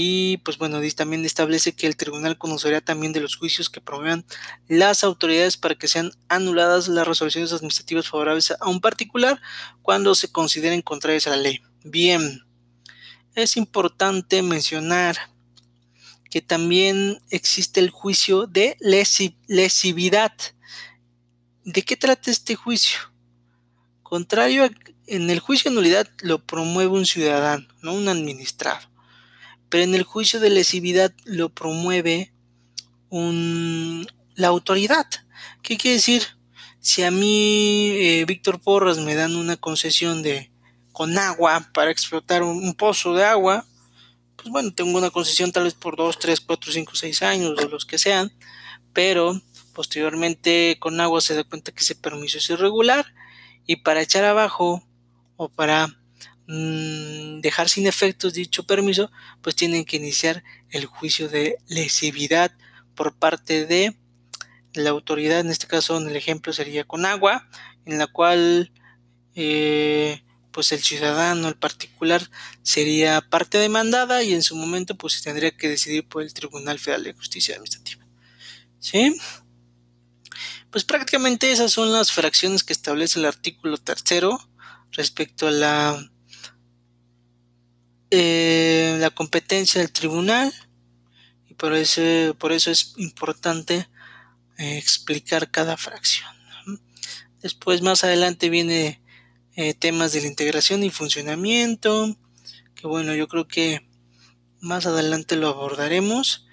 Y 0.00 0.36
pues 0.44 0.58
bueno, 0.58 0.80
también 0.94 1.24
establece 1.24 1.74
que 1.74 1.88
el 1.88 1.96
tribunal 1.96 2.38
conocerá 2.38 2.80
también 2.80 3.12
de 3.12 3.18
los 3.18 3.34
juicios 3.34 3.68
que 3.68 3.80
promuevan 3.80 4.24
las 4.68 5.02
autoridades 5.02 5.56
para 5.56 5.74
que 5.74 5.88
sean 5.88 6.12
anuladas 6.28 6.86
las 6.86 7.04
resoluciones 7.04 7.52
administrativas 7.52 8.08
favorables 8.08 8.52
a 8.52 8.68
un 8.68 8.80
particular 8.80 9.42
cuando 9.82 10.14
se 10.14 10.30
consideren 10.30 10.82
contrarias 10.82 11.26
a 11.26 11.30
la 11.30 11.36
ley. 11.38 11.62
Bien, 11.82 12.44
es 13.34 13.56
importante 13.56 14.40
mencionar 14.40 15.16
que 16.30 16.42
también 16.42 17.20
existe 17.30 17.80
el 17.80 17.90
juicio 17.90 18.46
de 18.46 18.76
lesividad. 19.48 20.32
¿De 21.64 21.82
qué 21.82 21.96
trata 21.96 22.30
este 22.30 22.54
juicio? 22.54 23.00
Contrario 24.04 24.62
a 24.62 24.70
en 25.08 25.28
el 25.28 25.40
juicio 25.40 25.72
de 25.72 25.74
nulidad 25.74 26.08
lo 26.20 26.44
promueve 26.46 26.92
un 26.92 27.04
ciudadano, 27.04 27.66
no 27.82 27.94
un 27.94 28.06
administrado. 28.06 28.87
Pero 29.68 29.84
en 29.84 29.94
el 29.94 30.02
juicio 30.02 30.40
de 30.40 30.50
lesividad 30.50 31.12
lo 31.24 31.50
promueve 31.50 32.32
un, 33.10 34.06
la 34.34 34.48
autoridad. 34.48 35.06
¿Qué 35.62 35.76
quiere 35.76 35.96
decir? 35.96 36.22
Si 36.80 37.02
a 37.02 37.10
mí, 37.10 37.90
eh, 37.94 38.24
Víctor 38.26 38.60
Porras, 38.60 38.98
me 38.98 39.14
dan 39.14 39.36
una 39.36 39.56
concesión 39.56 40.22
de 40.22 40.50
con 40.98 41.16
agua 41.16 41.64
para 41.72 41.92
explotar 41.92 42.42
un, 42.42 42.74
pozo 42.74 43.14
de 43.14 43.24
agua, 43.24 43.64
pues 44.34 44.48
bueno, 44.48 44.72
tengo 44.74 44.98
una 44.98 45.10
concesión 45.10 45.52
tal 45.52 45.62
vez 45.62 45.74
por 45.74 45.96
2, 45.96 46.18
3, 46.18 46.40
4, 46.40 46.72
5, 46.72 46.92
6 46.96 47.22
años, 47.22 47.56
o 47.56 47.68
los 47.68 47.86
que 47.86 47.98
sean, 47.98 48.32
pero 48.92 49.40
posteriormente 49.74 50.76
con 50.80 51.00
agua 51.00 51.20
se 51.20 51.36
da 51.36 51.44
cuenta 51.44 51.70
que 51.70 51.84
ese 51.84 51.94
permiso 51.94 52.38
es 52.38 52.50
irregular 52.50 53.06
y 53.64 53.76
para 53.76 54.02
echar 54.02 54.24
abajo 54.24 54.82
o 55.36 55.48
para 55.48 55.96
mm, 56.48 57.40
dejar 57.40 57.68
sin 57.68 57.86
efectos 57.86 58.34
dicho 58.34 58.66
permiso, 58.66 59.10
pues 59.42 59.54
tienen 59.54 59.84
que 59.84 59.96
iniciar 59.96 60.42
el 60.70 60.86
juicio 60.86 61.28
de 61.28 61.58
lesividad 61.68 62.52
por 62.94 63.14
parte 63.14 63.64
de 63.64 63.96
la 64.74 64.90
autoridad, 64.90 65.40
en 65.40 65.50
este 65.50 65.66
caso 65.66 65.96
en 65.98 66.08
el 66.08 66.16
ejemplo 66.16 66.52
sería 66.52 66.84
con 66.84 67.06
agua, 67.06 67.48
en 67.84 67.98
la 67.98 68.06
cual 68.06 68.72
eh, 69.34 70.22
pues 70.50 70.72
el 70.72 70.82
ciudadano, 70.82 71.48
el 71.48 71.56
particular, 71.56 72.28
sería 72.62 73.20
parte 73.20 73.58
demandada 73.58 74.22
y 74.22 74.34
en 74.34 74.42
su 74.42 74.56
momento 74.56 74.96
pues 74.96 75.14
se 75.14 75.22
tendría 75.22 75.52
que 75.52 75.68
decidir 75.68 76.08
por 76.08 76.22
el 76.22 76.34
Tribunal 76.34 76.78
Federal 76.78 77.04
de 77.04 77.12
Justicia 77.12 77.54
Administrativa. 77.54 78.04
¿Sí? 78.80 79.16
Pues 80.70 80.84
prácticamente 80.84 81.50
esas 81.50 81.72
son 81.72 81.92
las 81.92 82.12
fracciones 82.12 82.64
que 82.64 82.72
establece 82.72 83.18
el 83.18 83.26
artículo 83.26 83.78
tercero 83.78 84.38
respecto 84.90 85.48
a 85.48 85.50
la, 85.50 86.10
eh, 88.10 88.96
la 89.00 89.10
competencia 89.10 89.80
del 89.80 89.92
tribunal 89.92 90.52
y 91.48 91.54
por 91.54 91.74
eso, 91.74 92.02
por 92.38 92.52
eso 92.52 92.70
es 92.70 92.94
importante 92.96 93.88
eh, 94.58 94.78
explicar 94.78 95.50
cada 95.50 95.76
fracción. 95.76 96.28
Después 97.40 97.82
más 97.82 98.02
adelante 98.02 98.50
viene 98.50 99.00
eh, 99.54 99.74
temas 99.74 100.12
de 100.12 100.20
la 100.20 100.26
integración 100.26 100.82
y 100.84 100.90
funcionamiento, 100.90 102.16
que 102.74 102.86
bueno, 102.86 103.14
yo 103.14 103.28
creo 103.28 103.46
que 103.46 103.88
más 104.60 104.86
adelante 104.86 105.36
lo 105.36 105.48
abordaremos 105.48 106.46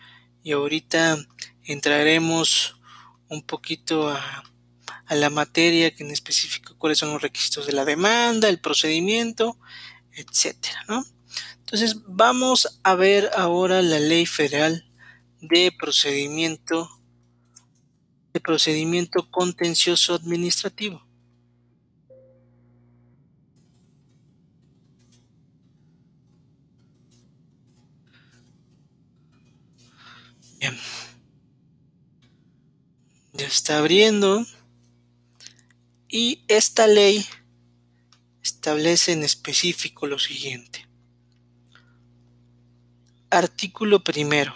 y 0.44 0.52
ahorita 0.52 1.18
entraremos 1.64 2.78
un 3.30 3.44
poquito 3.44 4.10
a, 4.10 4.44
la 5.10 5.30
materia 5.30 5.94
que 5.94 6.04
en 6.04 6.10
específico 6.10 6.76
cuáles 6.80 6.98
son 6.98 7.12
los 7.12 7.22
requisitos 7.22 7.68
de 7.68 7.74
la 7.74 7.86
demanda, 7.86 8.50
el 8.50 8.60
procedimiento, 8.60 9.60
etcétera, 10.12 10.84
¿no? 10.88 11.06
Entonces 11.60 11.98
vamos 12.08 12.80
a 12.84 12.96
ver 12.96 13.32
ahora 13.36 13.82
la 13.82 14.00
ley 14.00 14.26
federal 14.26 14.86
de 15.42 15.72
procedimiento 15.78 16.90
de 18.34 18.42
procedimiento 18.42 19.32
contencioso 19.32 20.14
administrativo. 20.14 21.06
Ya 33.38 33.48
está 33.48 33.80
abriendo. 33.80 34.46
Y 36.08 36.44
esta 36.48 36.88
ley 36.88 37.26
establece 38.42 39.12
en 39.12 39.24
específico 39.24 40.08
lo 40.08 40.20
siguiente. 40.20 40.85
Artículo 43.30 44.04
primero. 44.04 44.56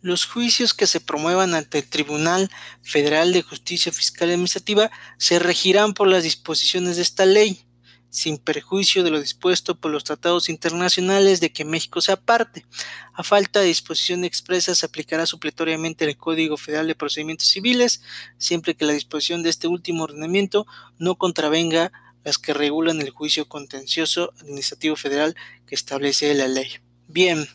Los 0.00 0.26
juicios 0.26 0.74
que 0.74 0.86
se 0.86 1.00
promuevan 1.00 1.54
ante 1.54 1.78
el 1.78 1.88
Tribunal 1.88 2.50
Federal 2.82 3.32
de 3.32 3.42
Justicia 3.42 3.90
Fiscal 3.92 4.28
y 4.28 4.32
Administrativa 4.32 4.90
se 5.18 5.38
regirán 5.38 5.94
por 5.94 6.08
las 6.08 6.22
disposiciones 6.22 6.96
de 6.96 7.02
esta 7.02 7.26
ley 7.26 7.64
sin 8.10 8.38
perjuicio 8.38 9.02
de 9.04 9.10
lo 9.10 9.20
dispuesto 9.20 9.78
por 9.78 9.90
los 9.90 10.04
tratados 10.04 10.48
internacionales 10.48 11.40
de 11.40 11.52
que 11.52 11.64
México 11.64 12.00
sea 12.00 12.16
parte. 12.16 12.64
A 13.12 13.22
falta 13.22 13.60
de 13.60 13.66
disposición 13.66 14.24
expresa 14.24 14.74
se 14.74 14.86
aplicará 14.86 15.26
supletoriamente 15.26 16.04
el 16.04 16.16
Código 16.16 16.56
Federal 16.56 16.86
de 16.86 16.94
Procedimientos 16.94 17.48
Civiles, 17.48 18.02
siempre 18.38 18.74
que 18.74 18.86
la 18.86 18.94
disposición 18.94 19.42
de 19.42 19.50
este 19.50 19.68
último 19.68 20.04
ordenamiento 20.04 20.66
no 20.98 21.16
contravenga 21.16 21.92
las 22.24 22.38
que 22.38 22.54
regulan 22.54 23.00
el 23.00 23.10
juicio 23.10 23.48
contencioso 23.48 24.32
administrativo 24.40 24.96
federal 24.96 25.36
que 25.66 25.74
establece 25.74 26.32
la 26.34 26.48
ley. 26.48 26.78
Bien, 27.06 27.48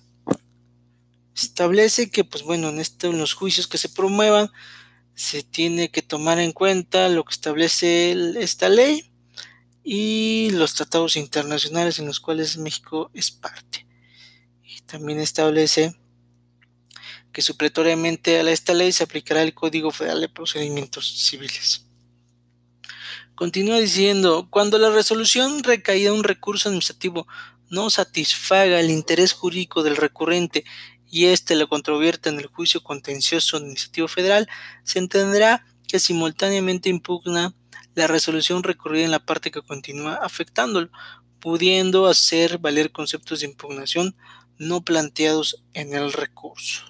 establece 1.36 2.10
que, 2.10 2.24
pues 2.24 2.44
bueno, 2.44 2.70
en, 2.70 2.80
este, 2.80 3.08
en 3.08 3.18
los 3.18 3.34
juicios 3.34 3.68
que 3.68 3.78
se 3.78 3.90
promuevan 3.90 4.52
se 5.16 5.44
tiene 5.44 5.92
que 5.92 6.02
tomar 6.02 6.40
en 6.40 6.52
cuenta 6.52 7.08
lo 7.10 7.24
que 7.24 7.34
establece 7.34 8.16
esta 8.40 8.70
ley 8.70 9.12
y 9.84 10.50
los 10.52 10.74
tratados 10.74 11.18
internacionales 11.18 12.00
en 12.00 12.08
los 12.08 12.20
cuales 12.20 12.58
México 12.58 13.12
es 13.14 13.32
parte. 13.32 13.86
Y 14.64 14.82
también 14.82 15.20
establece 15.20 15.96
que 17.32 17.42
supletoriamente 17.42 18.40
a 18.40 18.50
esta 18.50 18.74
ley 18.74 18.92
se 18.92 19.04
aplicará 19.04 19.42
el 19.42 19.54
Código 19.54 19.92
Federal 19.92 20.22
de 20.22 20.30
Procedimientos 20.30 21.26
Civiles. 21.28 21.86
Continúa 23.36 23.80
diciendo, 23.80 24.48
cuando 24.52 24.78
la 24.78 24.92
resolución 24.92 25.64
recaída 25.64 26.10
en 26.10 26.18
un 26.18 26.24
recurso 26.24 26.70
administrativo 26.70 27.28
no 27.70 27.90
satisfaga 27.90 28.80
el 28.80 28.92
interés 28.92 29.34
jurídico 29.34 29.82
del 29.82 29.96
recurrente 29.96 30.64
y 31.14 31.28
éste 31.28 31.56
lo 31.56 31.70
controvierte 31.70 32.30
en 32.30 32.40
el 32.40 32.48
juicio 32.48 32.82
contencioso 32.82 33.58
administrativo 33.58 34.08
federal, 34.08 34.50
se 34.84 34.98
entenderá 34.98 35.64
que 35.88 36.00
simultáneamente 36.00 36.90
impugna 36.90 37.54
la 37.94 38.08
resolución 38.08 38.64
recurrida 38.64 39.06
en 39.06 39.12
la 39.12 39.24
parte 39.24 39.52
que 39.52 39.62
continúa 39.62 40.16
afectándolo, 40.16 40.90
pudiendo 41.40 42.08
hacer 42.08 42.58
valer 42.58 42.92
conceptos 42.92 43.42
de 43.42 43.46
impugnación 43.46 44.16
no 44.58 44.84
planteados 44.84 45.64
en 45.76 45.94
el 45.94 46.12
recurso. 46.14 46.82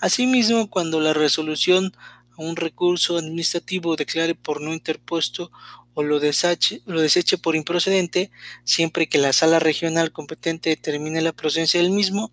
Asimismo, 0.00 0.70
cuando 0.70 0.98
la 0.98 1.12
resolución 1.12 1.94
a 2.38 2.42
un 2.42 2.56
recurso 2.56 3.18
administrativo 3.18 3.96
declare 3.96 4.34
por 4.34 4.62
no 4.62 4.72
interpuesto 4.72 5.52
o 5.94 6.02
lo 6.02 6.20
deseche, 6.20 6.82
lo 6.86 7.00
deseche 7.00 7.38
por 7.38 7.56
improcedente, 7.56 8.30
siempre 8.64 9.08
que 9.08 9.18
la 9.18 9.32
sala 9.32 9.60
regional 9.60 10.12
competente 10.12 10.70
determine 10.70 11.22
la 11.22 11.32
procedencia 11.32 11.80
del 11.80 11.90
mismo, 11.90 12.30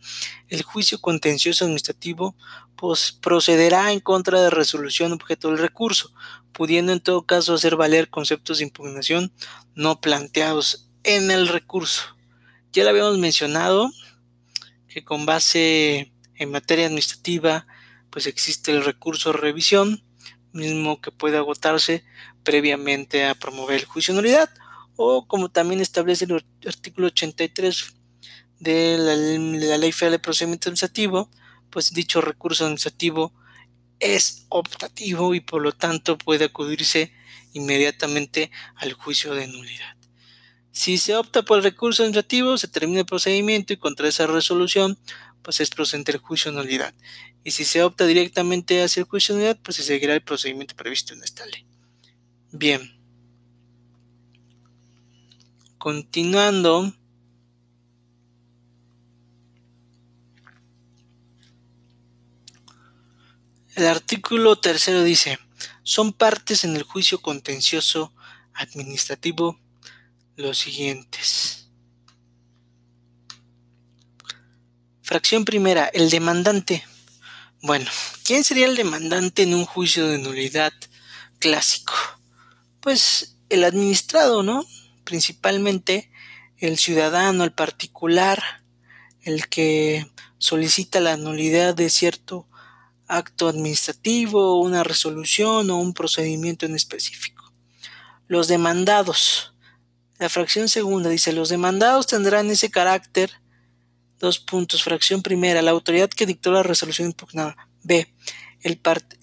el 0.49 0.63
juicio 0.63 0.99
contencioso 0.99 1.65
administrativo 1.65 2.35
pues, 2.75 3.11
procederá 3.11 3.91
en 3.91 3.99
contra 3.99 4.41
de 4.41 4.49
resolución 4.49 5.13
objeto 5.13 5.49
del 5.49 5.59
recurso, 5.59 6.11
pudiendo 6.51 6.91
en 6.91 6.99
todo 6.99 7.25
caso 7.25 7.53
hacer 7.53 7.75
valer 7.75 8.09
conceptos 8.09 8.57
de 8.57 8.65
impugnación 8.65 9.31
no 9.75 10.01
planteados 10.01 10.89
en 11.03 11.31
el 11.31 11.47
recurso. 11.47 12.03
Ya 12.73 12.83
lo 12.83 12.89
habíamos 12.89 13.17
mencionado 13.17 13.91
que 14.87 15.03
con 15.03 15.25
base 15.25 16.11
en 16.35 16.51
materia 16.51 16.87
administrativa 16.87 17.67
pues 18.09 18.27
existe 18.27 18.71
el 18.71 18.83
recurso 18.83 19.31
de 19.31 19.37
revisión, 19.37 20.03
mismo 20.51 20.99
que 20.99 21.11
puede 21.11 21.37
agotarse 21.37 22.03
previamente 22.43 23.25
a 23.25 23.35
promover 23.35 23.79
el 23.79 23.85
juicio 23.85 24.13
de 24.13 24.21
nulidad 24.21 24.49
o 24.95 25.27
como 25.27 25.49
también 25.49 25.81
establece 25.81 26.25
el 26.25 26.43
artículo 26.67 27.07
83 27.07 27.95
de 28.59 28.97
la, 28.97 29.15
de 29.15 29.67
la 29.67 29.77
Ley 29.77 29.91
Federal 29.91 30.13
de 30.13 30.19
Procedimiento 30.19 30.69
Administrativo, 30.69 31.29
pues 31.69 31.91
dicho 31.91 32.21
recurso 32.21 32.65
administrativo 32.65 33.33
es 33.99 34.45
optativo 34.49 35.33
y 35.33 35.39
por 35.39 35.61
lo 35.61 35.71
tanto 35.71 36.17
puede 36.17 36.45
acudirse 36.45 37.13
inmediatamente 37.53 38.51
al 38.75 38.93
juicio 38.93 39.33
de 39.33 39.47
nulidad. 39.47 39.95
Si 40.71 40.97
se 40.97 41.15
opta 41.15 41.43
por 41.43 41.57
el 41.57 41.63
recurso 41.63 42.03
administrativo, 42.03 42.57
se 42.57 42.67
termina 42.67 43.01
el 43.01 43.05
procedimiento 43.05 43.73
y 43.73 43.77
contra 43.77 44.07
esa 44.07 44.25
resolución, 44.27 44.97
pues 45.41 45.59
es 45.59 45.69
procedente 45.69 46.11
el 46.13 46.19
juicio 46.19 46.51
de 46.51 46.57
nulidad. 46.57 46.93
Y 47.43 47.51
si 47.51 47.65
se 47.65 47.83
opta 47.83 48.05
directamente 48.05 48.83
hacia 48.83 49.01
el 49.01 49.07
juicio 49.07 49.35
de 49.35 49.41
nulidad, 49.41 49.59
pues 49.63 49.77
se 49.77 49.83
seguirá 49.83 50.13
el 50.13 50.21
procedimiento 50.21 50.75
previsto 50.75 51.13
en 51.13 51.23
esta 51.23 51.45
ley. 51.45 51.65
Bien. 52.51 52.81
Continuando, 55.77 56.93
El 63.75 63.87
artículo 63.87 64.57
tercero 64.57 65.01
dice, 65.01 65.39
son 65.81 66.11
partes 66.11 66.65
en 66.65 66.75
el 66.75 66.83
juicio 66.83 67.21
contencioso 67.21 68.13
administrativo 68.53 69.59
los 70.35 70.57
siguientes. 70.57 71.69
Fracción 75.01 75.45
primera, 75.45 75.85
el 75.85 76.09
demandante. 76.09 76.85
Bueno, 77.61 77.89
¿quién 78.23 78.43
sería 78.43 78.67
el 78.67 78.75
demandante 78.75 79.43
en 79.43 79.53
un 79.53 79.65
juicio 79.65 80.05
de 80.05 80.17
nulidad 80.17 80.73
clásico? 81.39 81.93
Pues 82.81 83.37
el 83.49 83.63
administrado, 83.63 84.43
¿no? 84.43 84.65
Principalmente 85.03 86.11
el 86.57 86.77
ciudadano, 86.77 87.43
el 87.43 87.53
particular, 87.53 88.41
el 89.21 89.47
que 89.49 90.07
solicita 90.39 90.99
la 90.99 91.15
nulidad 91.15 91.75
de 91.75 91.89
cierto 91.89 92.47
acto 93.07 93.47
administrativo, 93.47 94.59
una 94.59 94.83
resolución 94.83 95.69
o 95.69 95.77
un 95.77 95.93
procedimiento 95.93 96.65
en 96.65 96.75
específico. 96.75 97.53
Los 98.27 98.47
demandados. 98.47 99.53
La 100.17 100.29
fracción 100.29 100.69
segunda 100.69 101.09
dice, 101.09 101.33
los 101.33 101.49
demandados 101.49 102.07
tendrán 102.07 102.49
ese 102.49 102.71
carácter. 102.71 103.31
Dos 104.17 104.39
puntos. 104.39 104.83
Fracción 104.83 105.21
primera, 105.21 105.61
la 105.61 105.71
autoridad 105.71 106.09
que 106.09 106.25
dictó 106.25 106.51
la 106.51 106.63
resolución 106.63 107.09
impugnada. 107.09 107.67
B. 107.83 108.11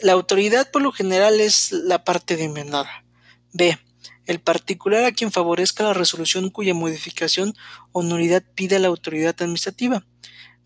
La 0.01 0.13
autoridad 0.13 0.71
por 0.71 0.83
lo 0.83 0.93
general 0.93 1.41
es 1.41 1.73
la 1.73 2.05
parte 2.05 2.37
demandada. 2.37 3.05
B. 3.53 3.79
El 4.27 4.41
particular 4.41 5.05
a 5.05 5.13
quien 5.13 5.33
favorezca 5.33 5.85
la 5.85 5.95
resolución 5.95 6.51
cuya 6.51 6.75
modificación 6.75 7.55
o 7.93 8.03
nulidad 8.03 8.45
pide 8.55 8.79
la 8.79 8.89
autoridad 8.89 9.35
administrativa. 9.39 10.05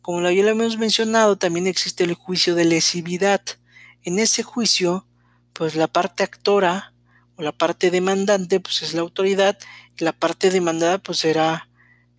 Como 0.01 0.21
ya 0.29 0.43
lo 0.43 0.51
hemos 0.51 0.79
mencionado, 0.79 1.39
también 1.39 1.69
existe 1.69 2.03
el 2.03 2.15
juicio 2.15 2.57
de 2.57 2.65
lesividad. 2.65 3.41
En 4.03 4.19
ese 4.19 4.43
juicio, 4.43 5.07
pues 5.53 5.77
la 5.77 5.87
parte 5.87 6.25
actora 6.25 6.89
o 6.89 6.93
o 7.37 7.43
la 7.43 7.53
parte 7.53 7.91
demandante 7.91 8.61
pues 8.61 8.83
es 8.83 8.95
la 8.95 9.01
autoridad 9.01 9.59
y 9.97 10.05
la 10.05 10.13
parte 10.13 10.51
demandada 10.51 10.99
pues 10.99 11.19
será 11.19 11.69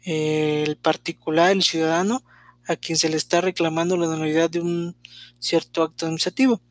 eh, 0.05 0.63
el 0.65 0.77
particular, 0.77 1.51
el 1.51 1.63
ciudadano, 1.63 2.23
a 2.67 2.75
quien 2.75 2.97
se 2.97 3.09
le 3.09 3.17
está 3.17 3.41
reclamando 3.41 3.97
la 3.97 4.07
nulidad 4.07 4.49
de 4.49 4.61
un 4.61 4.95
cierto 5.39 5.83
acto 5.83 6.05
administrativo. 6.05 6.61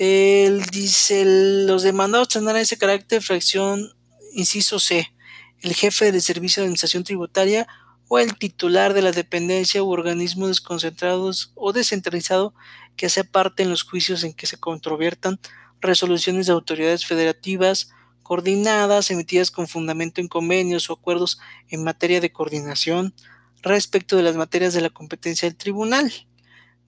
Dice, 0.00 1.24
los 1.26 1.82
demandados 1.82 2.28
tendrán 2.28 2.56
ese 2.56 2.78
carácter 2.78 3.20
fracción 3.20 3.92
inciso 4.32 4.78
C, 4.78 5.12
el 5.60 5.74
jefe 5.74 6.10
del 6.10 6.22
servicio 6.22 6.62
de 6.62 6.68
administración 6.68 7.04
tributaria 7.04 7.68
o 8.08 8.18
el 8.18 8.34
titular 8.38 8.94
de 8.94 9.02
la 9.02 9.12
dependencia 9.12 9.82
u 9.82 9.90
organismo 9.90 10.48
desconcentrados 10.48 11.52
o 11.54 11.74
descentralizado 11.74 12.54
que 12.96 13.04
hace 13.04 13.24
parte 13.24 13.62
en 13.62 13.68
los 13.68 13.82
juicios 13.82 14.24
en 14.24 14.32
que 14.32 14.46
se 14.46 14.56
controviertan 14.56 15.38
resoluciones 15.82 16.46
de 16.46 16.52
autoridades 16.52 17.04
federativas 17.04 17.90
coordinadas 18.22 19.10
emitidas 19.10 19.50
con 19.50 19.68
fundamento 19.68 20.22
en 20.22 20.28
convenios 20.28 20.88
o 20.88 20.94
acuerdos 20.94 21.40
en 21.68 21.84
materia 21.84 22.22
de 22.22 22.32
coordinación 22.32 23.12
respecto 23.60 24.16
de 24.16 24.22
las 24.22 24.36
materias 24.36 24.72
de 24.72 24.80
la 24.80 24.88
competencia 24.88 25.46
del 25.46 25.58
tribunal. 25.58 26.10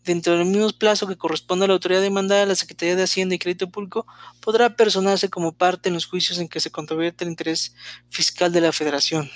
Dentro 0.05 0.37
del 0.37 0.47
mismo 0.47 0.69
plazo 0.71 1.07
que 1.07 1.17
corresponde 1.17 1.65
a 1.65 1.69
la 1.69 1.75
autoridad 1.75 2.01
demandada, 2.01 2.45
la 2.45 2.57
Secretaría 2.57 2.97
de 2.97 3.05
Hacienda 3.05 3.37
y 3.37 3.39
Crédito 3.39 3.71
Público 3.71 4.07
podrá 4.41 4.75
personarse 4.75 5.31
como 5.31 5.53
parte 5.53 5.89
en 5.89 5.95
los 5.95 6.07
juicios 6.07 6.39
en 6.39 6.49
que 6.49 6.59
se 6.59 6.73
controvierte 6.73 7.25
el 7.25 7.31
interés 7.31 7.75
fiscal 8.09 8.53
de 8.53 8.61
la 8.61 8.73
Federación. 8.73 9.31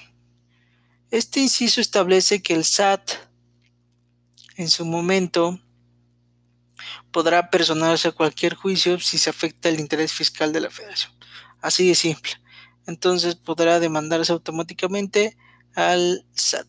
Este 1.13 1.39
inciso 1.39 1.81
establece 1.81 2.43
que 2.43 2.55
el 2.55 2.65
SAT, 2.65 3.13
en 4.57 4.69
su 4.69 4.85
momento, 4.85 5.61
podrá 7.13 7.49
personarse 7.49 8.09
a 8.09 8.13
cualquier 8.13 8.55
juicio 8.55 8.99
si 8.99 9.19
se 9.19 9.31
afecta 9.31 9.69
el 9.69 9.79
interés 9.79 10.13
fiscal 10.13 10.53
de 10.53 10.61
la 10.61 10.71
Federación. 10.71 11.13
Así 11.61 11.87
de 11.87 11.95
simple. 11.95 12.33
Entonces 12.87 13.37
podrá 13.37 13.79
demandarse 13.79 14.33
automáticamente 14.33 15.37
al 15.75 16.25
SAT. 16.35 16.67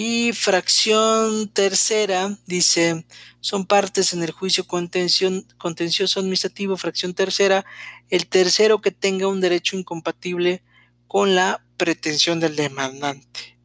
Y 0.00 0.32
fracción 0.32 1.48
tercera 1.48 2.38
dice, 2.46 3.04
son 3.40 3.66
partes 3.66 4.12
en 4.12 4.22
el 4.22 4.30
juicio 4.30 4.64
contencioso 4.64 6.20
administrativo, 6.20 6.76
fracción 6.76 7.14
tercera, 7.14 7.66
el 8.08 8.28
tercero 8.28 8.80
que 8.80 8.92
tenga 8.92 9.26
un 9.26 9.40
derecho 9.40 9.76
incompatible 9.76 10.62
con 11.08 11.34
la 11.34 11.64
pretensión 11.76 12.38
del 12.38 12.54
demandante. 12.54 13.58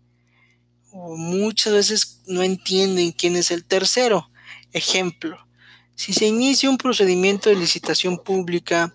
O 0.89 1.15
muchas 1.15 1.71
veces 1.71 2.21
no 2.25 2.41
entienden 2.41 3.11
quién 3.11 3.35
es 3.35 3.51
el 3.51 3.63
tercero. 3.63 4.31
Ejemplo, 4.71 5.37
si 5.93 6.13
se 6.13 6.25
inicia 6.25 6.67
un 6.67 6.79
procedimiento 6.79 7.51
de 7.51 7.57
licitación 7.57 8.17
pública 8.17 8.91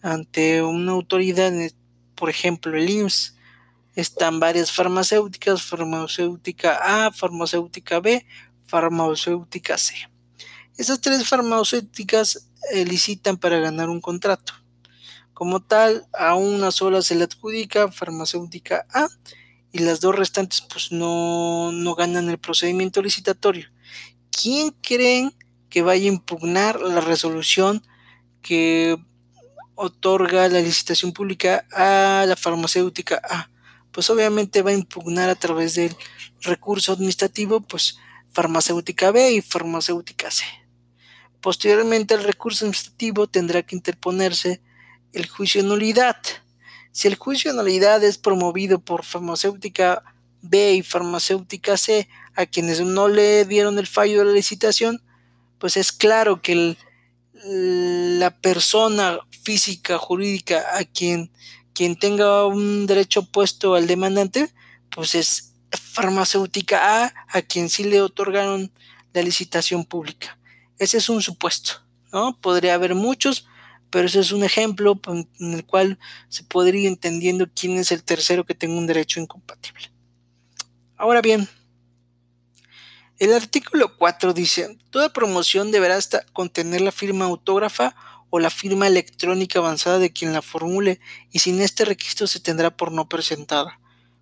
ante 0.00 0.62
una 0.62 0.92
autoridad, 0.92 1.52
por 2.14 2.30
ejemplo 2.30 2.74
el 2.74 2.88
IMSS, 2.88 3.34
están 3.94 4.40
varias 4.40 4.72
farmacéuticas, 4.72 5.62
farmacéutica 5.62 7.06
A, 7.06 7.12
farmacéutica 7.12 8.00
B, 8.00 8.26
farmacéutica 8.66 9.78
C. 9.78 9.94
Esas 10.76 11.00
tres 11.00 11.28
farmacéuticas 11.28 12.48
licitan 12.86 13.36
para 13.36 13.58
ganar 13.58 13.88
un 13.88 14.00
contrato. 14.00 14.54
Como 15.34 15.60
tal, 15.60 16.06
a 16.12 16.34
una 16.34 16.70
sola 16.70 17.02
se 17.02 17.14
le 17.14 17.24
adjudica 17.24 17.90
farmacéutica 17.90 18.86
A 18.92 19.08
y 19.72 19.78
las 19.78 20.00
dos 20.00 20.14
restantes 20.14 20.60
pues 20.60 20.92
no, 20.92 21.72
no 21.72 21.94
ganan 21.94 22.28
el 22.28 22.38
procedimiento 22.38 23.02
licitatorio. 23.02 23.68
¿Quién 24.30 24.74
creen 24.82 25.34
que 25.68 25.82
vaya 25.82 26.04
a 26.04 26.12
impugnar 26.12 26.80
la 26.80 27.00
resolución 27.00 27.82
que 28.42 28.96
otorga 29.74 30.48
la 30.48 30.60
licitación 30.60 31.12
pública 31.12 31.66
a 31.72 32.24
la 32.26 32.36
farmacéutica 32.36 33.20
A? 33.22 33.50
Pues 33.92 34.10
obviamente 34.10 34.62
va 34.62 34.70
a 34.70 34.74
impugnar 34.74 35.28
a 35.30 35.34
través 35.34 35.74
del 35.74 35.96
recurso 36.42 36.92
administrativo, 36.92 37.60
pues 37.60 37.98
farmacéutica 38.32 39.10
B 39.10 39.32
y 39.32 39.40
farmacéutica 39.42 40.30
C. 40.30 40.44
Posteriormente 41.40 42.14
el 42.14 42.22
recurso 42.22 42.64
administrativo 42.64 43.26
tendrá 43.26 43.62
que 43.62 43.76
interponerse 43.76 44.60
el 45.12 45.28
juicio 45.28 45.62
de 45.62 45.68
nulidad. 45.68 46.16
Si 46.92 47.08
el 47.08 47.16
juicio 47.16 47.52
de 47.52 47.56
nulidad 47.56 48.02
es 48.04 48.18
promovido 48.18 48.78
por 48.78 49.04
farmacéutica 49.04 50.02
B 50.42 50.74
y 50.74 50.82
farmacéutica 50.82 51.76
C, 51.76 52.08
a 52.34 52.46
quienes 52.46 52.80
no 52.80 53.08
le 53.08 53.44
dieron 53.44 53.78
el 53.78 53.86
fallo 53.86 54.20
de 54.20 54.26
la 54.26 54.32
licitación, 54.32 55.02
pues 55.58 55.76
es 55.76 55.92
claro 55.92 56.40
que 56.40 56.76
la 57.44 58.30
persona 58.30 59.18
física, 59.42 59.98
jurídica, 59.98 60.64
a 60.76 60.84
quien 60.84 61.30
quien 61.80 61.96
tenga 61.96 62.44
un 62.44 62.86
derecho 62.86 63.20
opuesto 63.20 63.74
al 63.74 63.86
demandante, 63.86 64.52
pues 64.94 65.14
es 65.14 65.54
farmacéutica 65.70 67.04
A, 67.06 67.14
a 67.26 67.40
quien 67.40 67.70
sí 67.70 67.84
le 67.84 68.02
otorgaron 68.02 68.70
la 69.14 69.22
licitación 69.22 69.86
pública. 69.86 70.38
Ese 70.78 70.98
es 70.98 71.08
un 71.08 71.22
supuesto, 71.22 71.82
¿no? 72.12 72.38
Podría 72.38 72.74
haber 72.74 72.94
muchos, 72.94 73.46
pero 73.88 74.08
ese 74.08 74.20
es 74.20 74.30
un 74.30 74.44
ejemplo 74.44 75.00
en 75.06 75.54
el 75.54 75.64
cual 75.64 75.98
se 76.28 76.44
podría 76.44 76.82
ir 76.82 76.88
entendiendo 76.88 77.48
quién 77.54 77.78
es 77.78 77.92
el 77.92 78.02
tercero 78.02 78.44
que 78.44 78.54
tenga 78.54 78.76
un 78.76 78.86
derecho 78.86 79.18
incompatible. 79.18 79.90
Ahora 80.98 81.22
bien, 81.22 81.48
el 83.18 83.32
artículo 83.32 83.96
4 83.96 84.34
dice, 84.34 84.76
toda 84.90 85.14
promoción 85.14 85.70
deberá 85.70 85.98
contener 86.34 86.82
la 86.82 86.92
firma 86.92 87.24
autógrafa 87.24 87.96
o 88.30 88.38
la 88.38 88.50
firma 88.50 88.86
electrónica 88.86 89.58
avanzada 89.58 89.98
de 89.98 90.12
quien 90.12 90.32
la 90.32 90.42
formule 90.42 91.00
y 91.30 91.40
sin 91.40 91.60
este 91.60 91.84
requisito 91.84 92.26
se 92.26 92.40
tendrá 92.40 92.76
por 92.76 92.92
no 92.92 93.08
presentada. 93.08 93.80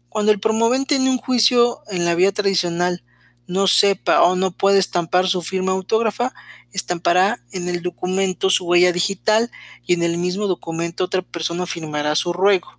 Cuando 0.08 0.32
el 0.32 0.40
promovente 0.40 0.96
en 0.96 1.08
un 1.08 1.18
juicio 1.18 1.82
en 1.88 2.04
la 2.04 2.14
vía 2.14 2.32
tradicional 2.32 3.04
no 3.46 3.66
sepa 3.66 4.22
o 4.22 4.36
no 4.36 4.50
puede 4.50 4.78
estampar 4.78 5.26
su 5.26 5.42
firma 5.42 5.72
autógrafa, 5.72 6.34
estampará 6.72 7.42
en 7.52 7.68
el 7.68 7.82
documento 7.82 8.50
su 8.50 8.66
huella 8.66 8.92
digital 8.92 9.50
y 9.86 9.94
en 9.94 10.02
el 10.02 10.18
mismo 10.18 10.46
documento 10.46 11.04
otra 11.04 11.22
persona 11.22 11.66
firmará 11.66 12.14
su 12.14 12.32
ruego. 12.32 12.78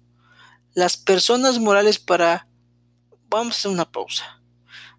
Las 0.73 0.97
personas 0.97 1.59
morales 1.59 1.99
para... 1.99 2.47
Vamos 3.29 3.55
a 3.55 3.59
hacer 3.59 3.71
una 3.71 3.91
pausa. 3.91 4.41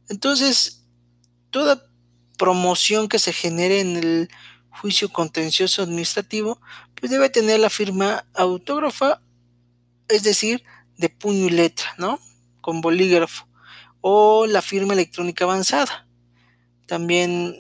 Entonces, 0.09 0.85
toda 1.51 1.85
promoción 2.37 3.09
que 3.09 3.19
se 3.19 3.33
genere 3.33 3.81
en 3.81 3.97
el 3.97 4.31
juicio 4.71 5.13
contencioso 5.13 5.83
administrativo, 5.83 6.61
pues 6.95 7.11
debe 7.11 7.31
tener 7.31 7.61
la 7.61 7.71
firma 7.71 8.25
autógrafa, 8.35 9.21
es 10.09 10.23
decir, 10.23 10.65
de 10.97 11.09
puño 11.09 11.47
y 11.47 11.51
letra, 11.51 11.95
¿no? 11.99 12.19
Con 12.61 12.81
bolígrafo, 12.81 13.47
o 14.01 14.47
la 14.47 14.63
firma 14.63 14.93
electrónica 14.95 15.45
avanzada. 15.45 16.07
También 16.87 17.57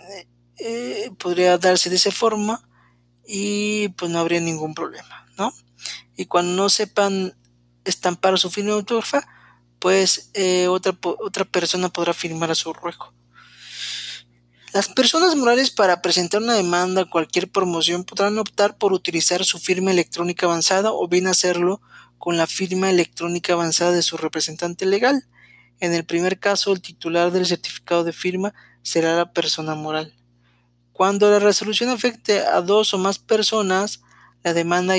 eh, 0.58 1.10
podría 1.18 1.58
darse 1.58 1.90
de 1.90 1.96
esa 1.96 2.10
forma 2.10 2.68
y 3.26 3.88
pues 3.90 4.10
no 4.10 4.18
habría 4.18 4.40
ningún 4.40 4.74
problema, 4.74 5.26
¿no? 5.38 5.52
Y 6.16 6.26
cuando 6.26 6.62
no 6.62 6.68
sepan 6.68 7.34
estampar 7.84 8.38
su 8.38 8.50
firma 8.50 8.72
autógrafa, 8.72 9.26
pues 9.78 10.30
eh, 10.34 10.68
otra, 10.68 10.96
otra 11.02 11.44
persona 11.44 11.88
podrá 11.88 12.12
firmar 12.12 12.50
a 12.50 12.54
su 12.54 12.72
ruego. 12.72 13.14
Las 14.72 14.86
personas 14.88 15.34
morales 15.34 15.72
para 15.72 16.00
presentar 16.00 16.40
una 16.40 16.54
demanda 16.54 17.02
a 17.02 17.10
cualquier 17.10 17.50
promoción 17.50 18.04
podrán 18.04 18.38
optar 18.38 18.78
por 18.78 18.92
utilizar 18.92 19.44
su 19.44 19.58
firma 19.58 19.90
electrónica 19.90 20.46
avanzada 20.46 20.92
o 20.92 21.08
bien 21.08 21.26
hacerlo 21.26 21.80
con 22.18 22.36
la 22.36 22.46
firma 22.46 22.88
electrónica 22.88 23.54
avanzada 23.54 23.90
de 23.90 24.02
su 24.02 24.16
representante 24.16 24.86
legal. 24.86 25.26
En 25.80 25.92
el 25.92 26.04
primer 26.04 26.38
caso, 26.38 26.72
el 26.72 26.80
titular 26.80 27.32
del 27.32 27.46
certificado 27.46 28.04
de 28.04 28.12
firma 28.12 28.54
será 28.82 29.16
la 29.16 29.32
persona 29.32 29.74
moral. 29.74 30.14
Cuando 30.92 31.28
la 31.32 31.40
resolución 31.40 31.90
afecte 31.90 32.38
a 32.38 32.60
dos 32.60 32.94
o 32.94 32.98
más 32.98 33.18
personas, 33.18 34.02
la 34.44 34.54
demanda 34.54 34.94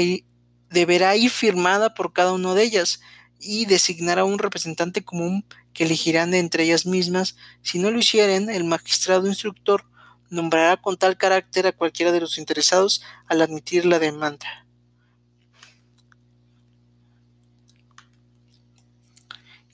deberá 0.70 1.16
ir 1.16 1.30
firmada 1.30 1.94
por 1.94 2.12
cada 2.12 2.34
una 2.34 2.54
de 2.56 2.64
ellas 2.64 3.00
y 3.40 3.66
designar 3.68 4.20
a 4.20 4.26
un 4.26 4.38
representante 4.38 5.06
común 5.06 5.46
que 5.74 5.86
elegirán 5.86 6.32
de 6.32 6.40
entre 6.40 6.64
ellas 6.64 6.86
mismas. 6.86 7.36
Si 7.62 7.80
no 7.80 7.92
lo 7.92 8.00
hicieren, 8.00 8.50
el 8.50 8.64
magistrado 8.64 9.28
instructor 9.28 9.86
nombrará 10.30 10.78
con 10.78 10.98
tal 10.98 11.18
carácter 11.18 11.68
a 11.68 11.72
cualquiera 11.74 12.12
de 12.12 12.22
los 12.22 12.38
interesados 12.38 13.04
al 13.28 13.42
admitir 13.42 13.86
la 13.86 14.00
demanda. 14.00 14.66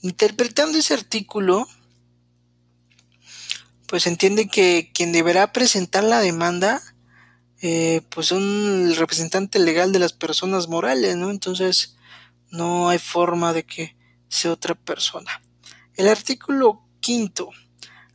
Interpretando 0.01 0.77
ese 0.77 0.93
artículo, 0.93 1.67
pues 3.87 4.05
entiende 4.07 4.47
que 4.47 4.91
quien 4.93 5.11
deberá 5.11 5.53
presentar 5.53 6.03
la 6.03 6.19
demanda, 6.19 6.81
eh, 7.61 8.01
pues 8.09 8.27
son 8.27 8.87
el 8.87 8.95
representante 8.95 9.59
legal 9.59 9.91
de 9.91 9.99
las 9.99 10.13
personas 10.13 10.67
morales, 10.67 11.15
¿no? 11.15 11.31
Entonces, 11.31 11.97
no 12.51 12.89
hay 12.89 12.99
forma 12.99 13.53
de 13.53 13.63
que 13.63 13.95
sea 14.27 14.51
otra 14.51 14.75
persona. 14.75 15.41
El 15.97 16.07
artículo 16.07 16.83
quinto. 16.99 17.49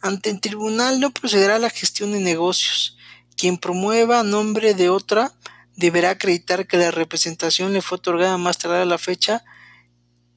Ante 0.01 0.31
el 0.31 0.41
tribunal 0.41 1.01
no 1.01 1.11
procederá 1.11 1.59
la 1.59 1.69
gestión 1.69 2.13
de 2.13 2.21
negocios. 2.21 2.97
Quien 3.37 3.59
promueva 3.59 4.21
a 4.21 4.23
nombre 4.23 4.75
de 4.75 4.89
otra 4.89 5.33
deberá 5.75 6.11
acreditar 6.11 6.69
que 6.69 6.77
la 6.77 6.93
representación 6.93 7.73
le 7.73 7.83
fue 7.83 7.99
otorgada 7.99 8.39
más 8.39 8.59
tarde 8.59 8.83
a 8.83 8.85
la 8.85 8.99
fecha 8.99 9.45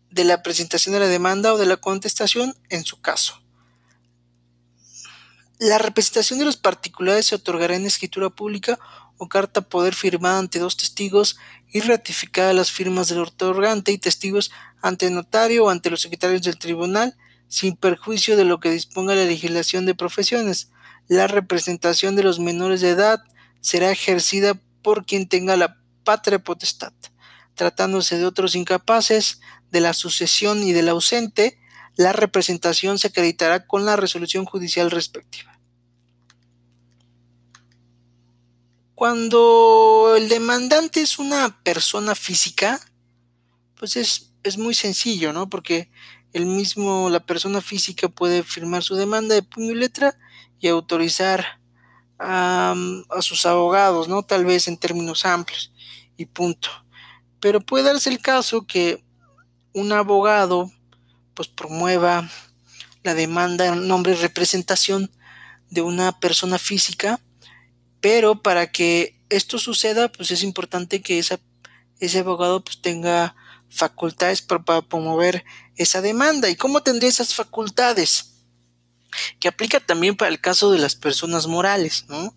de 0.10 0.24
la 0.24 0.42
presentación 0.42 0.94
de 0.94 1.02
la 1.02 1.08
demanda 1.08 1.54
o 1.54 1.58
de 1.60 1.68
la 1.68 1.78
contestación 1.78 2.56
en 2.70 2.84
su 2.84 3.00
caso. 3.00 3.40
La 5.60 5.78
representación 5.78 6.40
de 6.40 6.46
los 6.46 6.58
particulares 6.58 7.28
se 7.28 7.36
otorgará 7.36 7.76
en 7.76 7.86
escritura 7.86 8.32
pública 8.32 8.80
o 9.18 9.30
carta 9.30 9.62
poder 9.62 9.94
firmada 9.94 10.40
ante 10.40 10.58
dos 10.58 10.78
testigos 10.78 11.38
y 11.72 11.82
ratificada 11.82 12.54
las 12.54 12.72
firmas 12.72 13.08
del 13.10 13.20
otorgante 13.20 13.92
y 13.92 14.00
testigos 14.00 14.52
ante 14.82 15.06
el 15.06 15.14
notario 15.14 15.66
o 15.66 15.70
ante 15.70 15.92
los 15.92 16.02
secretarios 16.02 16.42
del 16.42 16.58
tribunal, 16.58 17.16
sin 17.48 17.76
perjuicio 17.76 18.38
de 18.38 18.46
lo 18.46 18.60
que 18.60 18.72
disponga 18.72 19.16
la 19.16 19.26
legislación 19.26 19.86
de 19.86 19.96
profesiones. 19.96 20.72
La 21.08 21.28
representación 21.28 22.16
de 22.16 22.24
los 22.24 22.40
menores 22.40 22.82
de 22.82 22.90
edad 22.90 23.24
será 23.62 23.92
ejercida 23.92 24.60
por 24.82 25.06
quien 25.06 25.28
tenga 25.28 25.56
la 25.56 25.78
patria 26.04 26.40
potestad. 26.40 26.94
Tratándose 27.56 28.18
de 28.18 28.26
otros 28.26 28.56
incapaces, 28.56 29.40
de 29.72 29.82
la 29.82 29.94
sucesión 29.94 30.64
y 30.64 30.72
del 30.72 30.90
ausente, 30.90 31.60
la 31.96 32.14
representación 32.14 33.00
se 33.00 33.08
acreditará 33.08 33.68
con 33.68 33.86
la 33.86 33.96
resolución 33.96 34.46
judicial 34.46 34.92
respectiva. 34.92 35.60
Cuando 38.94 40.14
el 40.16 40.30
demandante 40.30 41.02
es 41.02 41.20
una 41.20 41.62
persona 41.64 42.16
física, 42.16 42.80
pues 43.76 43.98
es, 43.98 44.32
es 44.44 44.58
muy 44.58 44.74
sencillo, 44.74 45.34
¿no? 45.34 45.50
Porque 45.50 45.90
el 46.36 46.46
mismo, 46.46 47.10
la 47.10 47.22
persona 47.22 47.62
física 47.62 48.10
puede 48.10 48.44
firmar 48.44 48.84
su 48.84 48.96
demanda 48.96 49.34
de 49.34 49.42
puño 49.42 49.72
y 49.72 49.76
letra 49.76 50.18
y 50.60 50.68
autorizar 50.68 51.62
a, 52.20 52.76
a 53.10 53.22
sus 53.22 53.46
abogados, 53.46 54.10
¿no? 54.10 54.22
Tal 54.22 54.44
vez 54.44 54.68
en 54.68 54.76
términos 54.76 55.26
amplios 55.26 55.72
y 56.18 56.26
punto. 56.26 56.68
Pero 57.40 57.62
puede 57.62 57.86
darse 57.86 58.10
el 58.10 58.20
caso 58.20 58.68
que 58.68 59.02
un 59.72 59.94
abogado 59.94 60.70
pues 61.36 61.48
promueva 61.48 62.30
la 63.04 63.14
demanda 63.14 63.68
en 63.68 63.88
nombre 63.88 64.12
y 64.12 64.16
representación 64.16 65.10
de 65.70 65.84
una 65.84 66.20
persona 66.20 66.60
física, 66.60 67.22
pero 68.02 68.42
para 68.42 68.74
que 68.74 69.18
esto 69.30 69.58
suceda, 69.58 70.12
pues 70.12 70.32
es 70.32 70.44
importante 70.44 71.02
que 71.02 71.18
esa, 71.18 71.40
ese 72.02 72.20
abogado 72.20 72.62
pues 72.62 72.82
tenga 72.82 73.38
facultades 73.76 74.42
para, 74.42 74.82
promover 74.82 75.44
esa 75.76 76.02
demanda. 76.02 76.50
¿Y 76.50 76.56
cómo 76.56 76.82
tendría 76.82 77.10
esas 77.10 77.34
facultades? 77.34 78.32
que 79.40 79.48
aplica 79.48 79.80
también 79.80 80.18
para 80.18 80.30
el 80.30 80.42
caso 80.42 80.74
de 80.74 80.78
las 80.78 80.94
personas 80.96 81.48
morales, 81.48 82.04
¿no? 82.10 82.36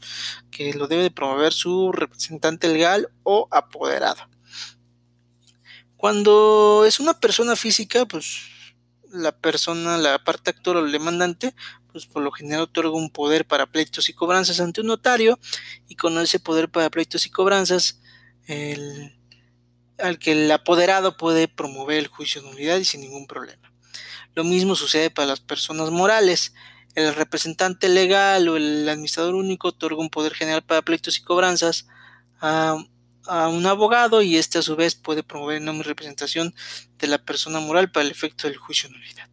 que 0.52 0.72
lo 0.74 0.86
debe 0.86 1.02
de 1.02 1.10
promover 1.10 1.52
su 1.52 1.90
representante 1.90 2.68
legal 2.68 3.10
o 3.24 3.48
apoderado. 3.50 4.28
Cuando 5.96 6.84
es 6.86 7.00
una 7.00 7.18
persona 7.18 7.56
física, 7.56 8.06
pues 8.06 8.42
la 9.10 9.32
persona, 9.32 9.98
la 9.98 10.22
parte 10.22 10.50
actor 10.50 10.76
o 10.76 10.86
el 10.86 10.92
demandante, 10.92 11.52
pues 11.90 12.06
por 12.06 12.22
lo 12.22 12.30
general 12.30 12.62
otorga 12.62 12.92
un 12.92 13.10
poder 13.10 13.44
para 13.44 13.66
pleitos 13.66 14.08
y 14.08 14.12
cobranzas 14.12 14.60
ante 14.60 14.80
un 14.80 14.86
notario 14.86 15.38
y 15.88 15.96
con 15.96 16.16
ese 16.18 16.38
poder 16.38 16.68
para 16.68 16.90
pleitos 16.90 17.26
y 17.26 17.30
cobranzas, 17.30 18.00
el, 18.46 19.17
al 19.98 20.18
que 20.18 20.32
el 20.32 20.50
apoderado 20.50 21.16
puede 21.16 21.48
promover 21.48 21.98
el 21.98 22.08
juicio 22.08 22.42
de 22.42 22.50
nulidad 22.50 22.78
y 22.78 22.84
sin 22.84 23.00
ningún 23.00 23.26
problema. 23.26 23.72
Lo 24.34 24.44
mismo 24.44 24.76
sucede 24.76 25.10
para 25.10 25.26
las 25.26 25.40
personas 25.40 25.90
morales. 25.90 26.54
El 26.94 27.14
representante 27.14 27.88
legal 27.88 28.48
o 28.48 28.56
el 28.56 28.88
administrador 28.88 29.34
único 29.34 29.68
otorga 29.68 30.00
un 30.00 30.10
poder 30.10 30.34
general 30.34 30.62
para 30.62 30.82
pleitos 30.82 31.18
y 31.18 31.22
cobranzas 31.22 31.86
a 32.40 32.76
un 33.26 33.66
abogado 33.66 34.22
y 34.22 34.36
este 34.36 34.58
a 34.58 34.62
su 34.62 34.74
vez 34.76 34.94
puede 34.94 35.22
promover 35.22 35.58
el 35.58 35.64
nombre 35.64 35.86
y 35.86 35.88
representación 35.88 36.54
de 36.98 37.06
la 37.08 37.18
persona 37.18 37.60
moral 37.60 37.90
para 37.90 38.06
el 38.06 38.10
efecto 38.10 38.48
del 38.48 38.56
juicio 38.56 38.88
de 38.88 38.96
nulidad. 38.96 39.28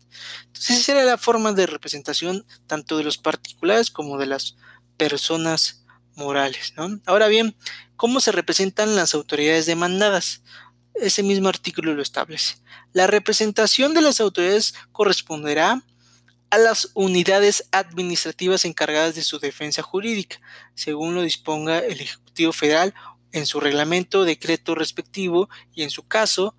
Entonces 0.47 0.79
esa 0.79 0.91
era 0.93 1.03
la 1.03 1.17
forma 1.17 1.53
de 1.53 1.67
representación 1.67 2.45
tanto 2.67 2.97
de 2.97 3.03
los 3.03 3.17
particulares 3.17 3.91
como 3.91 4.17
de 4.17 4.25
las 4.25 4.57
personas 4.97 5.84
morales. 6.15 6.73
Ahora 7.05 7.27
bien, 7.27 7.55
¿cómo 7.95 8.19
se 8.19 8.31
representan 8.31 8.95
las 8.95 9.13
autoridades 9.13 9.65
demandadas? 9.65 10.41
Ese 10.95 11.23
mismo 11.23 11.49
artículo 11.49 11.93
lo 11.93 12.01
establece. 12.01 12.55
La 12.93 13.07
representación 13.07 13.93
de 13.93 14.01
las 14.01 14.21
autoridades 14.21 14.73
corresponderá 14.91 15.83
a 16.49 16.57
las 16.57 16.91
unidades 16.93 17.67
administrativas 17.71 18.65
encargadas 18.65 19.15
de 19.15 19.23
su 19.23 19.39
defensa 19.39 19.81
jurídica, 19.81 20.39
según 20.73 21.15
lo 21.15 21.21
disponga 21.21 21.79
el 21.79 21.99
Ejecutivo 21.99 22.53
Federal 22.53 22.93
en 23.31 23.45
su 23.45 23.59
reglamento 23.59 24.23
decreto 24.23 24.75
respectivo 24.75 25.49
y 25.73 25.83
en 25.83 25.89
su 25.89 26.07
caso, 26.07 26.55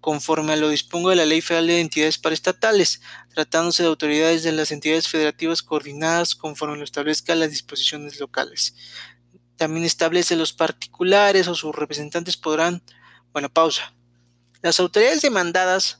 conforme 0.00 0.54
a 0.54 0.56
lo 0.56 0.68
disponga 0.68 1.14
la 1.14 1.26
Ley 1.26 1.40
Federal 1.40 1.66
de 1.66 1.80
Entidades 1.80 2.18
Paraestatales, 2.18 3.00
tratándose 3.34 3.82
de 3.82 3.88
autoridades 3.88 4.42
de 4.42 4.52
las 4.52 4.72
entidades 4.72 5.08
federativas 5.08 5.62
coordinadas 5.62 6.34
conforme 6.34 6.76
lo 6.76 6.84
establezcan 6.84 7.40
las 7.40 7.50
disposiciones 7.50 8.18
locales. 8.18 8.74
También 9.56 9.84
establece 9.84 10.36
los 10.36 10.52
particulares 10.52 11.46
o 11.48 11.54
sus 11.54 11.74
representantes 11.74 12.36
podrán, 12.36 12.82
bueno, 13.32 13.50
pausa. 13.50 13.92
Las 14.62 14.80
autoridades 14.80 15.22
demandadas 15.22 15.98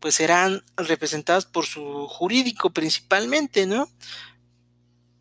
pues 0.00 0.16
serán 0.16 0.62
representadas 0.76 1.46
por 1.46 1.66
su 1.66 2.06
jurídico 2.08 2.70
principalmente, 2.70 3.66
¿no? 3.66 3.88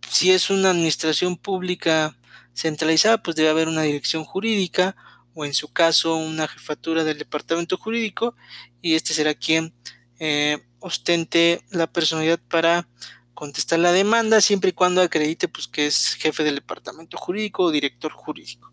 Si 0.09 0.31
es 0.31 0.49
una 0.49 0.71
administración 0.71 1.37
pública 1.37 2.17
centralizada, 2.53 3.21
pues 3.21 3.35
debe 3.35 3.49
haber 3.49 3.67
una 3.67 3.81
dirección 3.81 4.23
jurídica 4.23 4.95
o 5.35 5.45
en 5.45 5.53
su 5.53 5.71
caso 5.71 6.15
una 6.15 6.47
jefatura 6.47 7.03
del 7.03 7.19
departamento 7.19 7.77
jurídico 7.77 8.35
y 8.81 8.95
este 8.95 9.13
será 9.13 9.35
quien 9.35 9.73
eh, 10.17 10.57
ostente 10.79 11.61
la 11.71 11.87
personalidad 11.87 12.39
para 12.49 12.87
contestar 13.33 13.79
la 13.79 13.91
demanda 13.91 14.39
siempre 14.39 14.69
y 14.69 14.73
cuando 14.73 15.01
acredite 15.01 15.49
pues 15.49 15.67
que 15.67 15.87
es 15.87 16.15
jefe 16.15 16.43
del 16.43 16.55
departamento 16.55 17.17
jurídico 17.17 17.63
o 17.63 17.71
director 17.71 18.13
jurídico. 18.13 18.71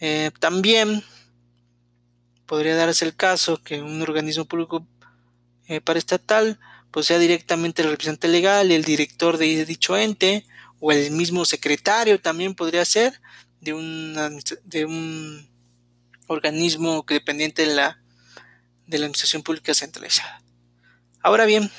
Eh, 0.00 0.30
también 0.38 1.02
podría 2.44 2.76
darse 2.76 3.06
el 3.06 3.16
caso 3.16 3.62
que 3.62 3.80
un 3.80 4.02
organismo 4.02 4.44
público 4.44 4.86
eh, 5.66 5.80
paraestatal 5.80 6.60
pues 6.90 7.06
sea 7.06 7.18
directamente 7.18 7.80
el 7.82 7.90
representante 7.90 8.28
legal 8.28 8.70
el 8.70 8.84
director 8.84 9.38
de 9.38 9.64
dicho 9.64 9.96
ente 9.96 10.44
o 10.78 10.92
el 10.92 11.10
mismo 11.12 11.44
secretario 11.46 12.20
también 12.20 12.54
podría 12.54 12.84
ser 12.84 13.20
de 13.60 13.72
un 13.74 15.49
organismo 16.30 17.04
dependiente 17.08 17.66
de 17.66 17.74
la, 17.74 18.00
de 18.86 18.98
la 18.98 19.06
administración 19.06 19.42
pública 19.42 19.74
centralizada. 19.74 20.40
Ahora 21.20 21.44
bien, 21.44 21.70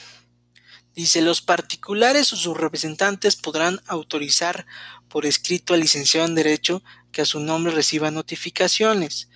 dice, 0.93 1.21
los 1.21 1.41
particulares 1.41 2.33
o 2.33 2.35
sus 2.35 2.57
representantes 2.57 3.37
podrán 3.37 3.79
autorizar 3.87 4.65
por 5.07 5.25
escrito 5.25 5.73
al 5.73 5.79
licenciado 5.79 6.27
en 6.27 6.35
Derecho 6.35 6.83
que 7.13 7.21
a 7.21 7.25
su 7.25 7.39
nombre 7.39 7.73
reciba 7.73 8.11
notificaciones. 8.11 9.29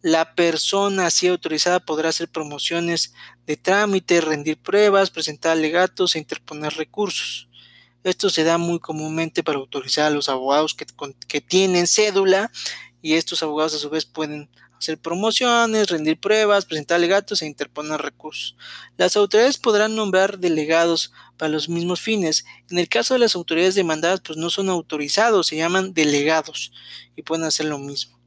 La 0.00 0.34
persona 0.34 1.06
así 1.06 1.28
autorizada 1.28 1.80
podrá 1.80 2.08
hacer 2.08 2.28
promociones 2.28 3.12
de 3.46 3.58
trámite, 3.58 4.22
rendir 4.22 4.56
pruebas, 4.58 5.10
presentar 5.10 5.52
alegatos 5.52 6.14
e 6.14 6.18
interponer 6.18 6.72
recursos. 6.74 7.48
Esto 8.02 8.28
se 8.30 8.44
da 8.44 8.56
muy 8.58 8.80
comúnmente 8.80 9.42
para 9.42 9.58
autorizar 9.58 10.06
a 10.06 10.10
los 10.10 10.28
abogados 10.28 10.74
que, 10.74 11.40
tienen 11.40 11.86
cédula 11.86 12.50
y 13.04 13.16
estos 13.16 13.42
abogados 13.42 13.74
a 13.74 13.78
su 13.78 13.90
vez 13.90 14.06
pueden 14.06 14.48
hacer 14.78 14.96
promociones, 14.96 15.90
rendir 15.90 16.18
pruebas, 16.18 16.64
presentar 16.64 16.96
alegatos 16.96 17.42
e 17.42 17.46
interponer 17.46 18.00
recursos. 18.00 18.56
Las 18.96 19.14
autoridades 19.14 19.58
podrán 19.58 19.94
nombrar 19.94 20.38
delegados 20.38 21.12
para 21.36 21.52
los 21.52 21.68
mismos 21.68 22.00
fines. 22.00 22.46
En 22.70 22.78
el 22.78 22.88
caso 22.88 23.12
de 23.12 23.20
las 23.20 23.36
autoridades 23.36 23.74
demandadas, 23.74 24.22
pues 24.22 24.38
no 24.38 24.48
son 24.48 24.70
autorizados, 24.70 25.48
se 25.48 25.56
llaman 25.56 25.92
delegados 25.92 26.72
y 27.14 27.20
pueden 27.20 27.44
hacer 27.44 27.66
lo 27.66 27.78
mismo. 27.78 28.18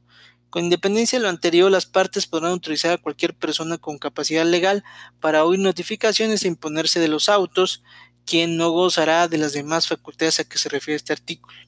Con 0.48 0.62
independencia 0.62 1.18
de 1.18 1.24
lo 1.24 1.28
anterior, 1.28 1.72
las 1.72 1.86
partes 1.86 2.28
podrán 2.28 2.52
autorizar 2.52 2.92
a 2.92 2.98
cualquier 2.98 3.34
persona 3.34 3.78
con 3.78 3.98
capacidad 3.98 4.46
legal 4.46 4.84
para 5.18 5.44
oír 5.44 5.58
notificaciones 5.58 6.44
e 6.44 6.48
imponerse 6.48 7.00
de 7.00 7.08
los 7.08 7.28
autos 7.28 7.82
quien 8.24 8.56
no 8.56 8.70
gozará 8.70 9.26
de 9.26 9.38
las 9.38 9.54
demás 9.54 9.88
facultades 9.88 10.38
a 10.38 10.44
que 10.44 10.56
se 10.56 10.68
refiere 10.68 10.94
este 10.94 11.14
artículo. 11.14 11.58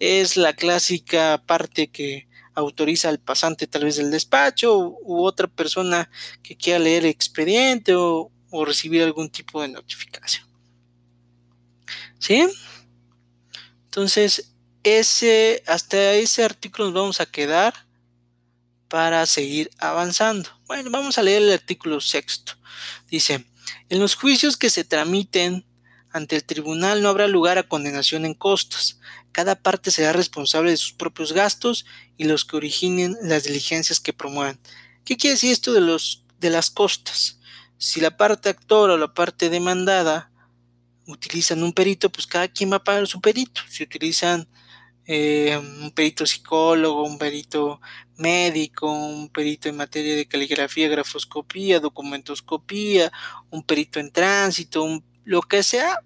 Es 0.00 0.36
la 0.36 0.54
clásica 0.54 1.40
parte 1.46 1.88
que 1.88 2.27
autoriza 2.58 3.08
al 3.08 3.20
pasante 3.20 3.66
tal 3.66 3.84
vez 3.84 3.96
del 3.96 4.10
despacho 4.10 4.76
u, 4.76 5.24
otra 5.24 5.46
persona 5.46 6.10
que 6.42 6.56
quiera 6.56 6.78
leer 6.78 7.04
el 7.04 7.10
expediente 7.10 7.94
o, 7.94 8.30
o 8.50 8.64
recibir 8.64 9.02
algún 9.02 9.30
tipo 9.30 9.62
de 9.62 9.68
notificación. 9.68 10.46
¿Sí? 12.18 12.48
Entonces, 13.84 14.52
ese, 14.82 15.62
hasta 15.66 16.14
ese 16.14 16.44
artículo 16.44 16.86
nos 16.86 16.94
vamos 16.94 17.20
a 17.20 17.26
quedar 17.26 17.74
para 18.88 19.24
seguir 19.26 19.70
avanzando. 19.78 20.50
Bueno, 20.66 20.90
vamos 20.90 21.18
a 21.18 21.22
leer 21.22 21.42
el 21.42 21.52
artículo 21.52 22.00
sexto. 22.00 22.54
Dice, 23.08 23.46
en 23.88 23.98
los 24.00 24.14
juicios 24.14 24.56
que 24.56 24.70
se 24.70 24.84
tramiten 24.84 25.64
Ante 26.18 26.34
el 26.34 26.42
tribunal 26.42 27.00
no 27.00 27.10
habrá 27.10 27.28
lugar 27.28 27.58
a 27.58 27.68
condenación 27.68 28.24
en 28.24 28.34
costas. 28.34 28.98
Cada 29.30 29.54
parte 29.54 29.92
será 29.92 30.12
responsable 30.12 30.72
de 30.72 30.76
sus 30.76 30.92
propios 30.92 31.32
gastos 31.32 31.86
y 32.16 32.24
los 32.24 32.44
que 32.44 32.56
originen 32.56 33.16
las 33.22 33.44
diligencias 33.44 34.00
que 34.00 34.12
promuevan. 34.12 34.58
¿Qué 35.04 35.16
quiere 35.16 35.34
decir 35.34 35.52
esto 35.52 35.72
de, 35.72 35.80
los, 35.80 36.24
de 36.40 36.50
las 36.50 36.70
costas? 36.70 37.38
Si 37.76 38.00
la 38.00 38.16
parte 38.16 38.48
actora 38.48 38.94
o 38.94 38.98
la 38.98 39.14
parte 39.14 39.48
demandada 39.48 40.32
utilizan 41.06 41.62
un 41.62 41.72
perito, 41.72 42.10
pues 42.10 42.26
cada 42.26 42.48
quien 42.48 42.72
va 42.72 42.78
a 42.78 42.84
pagar 42.84 43.06
su 43.06 43.20
perito. 43.20 43.60
Si 43.68 43.84
utilizan 43.84 44.48
eh, 45.06 45.56
un 45.56 45.92
perito 45.92 46.26
psicólogo, 46.26 47.04
un 47.04 47.16
perito 47.16 47.80
médico, 48.16 48.90
un 48.90 49.28
perito 49.28 49.68
en 49.68 49.76
materia 49.76 50.16
de 50.16 50.26
caligrafía, 50.26 50.88
grafoscopía, 50.88 51.78
documentoscopía, 51.78 53.12
un 53.50 53.62
perito 53.62 54.00
en 54.00 54.10
tránsito, 54.10 55.00
lo 55.22 55.42
que 55.42 55.62
sea, 55.62 56.00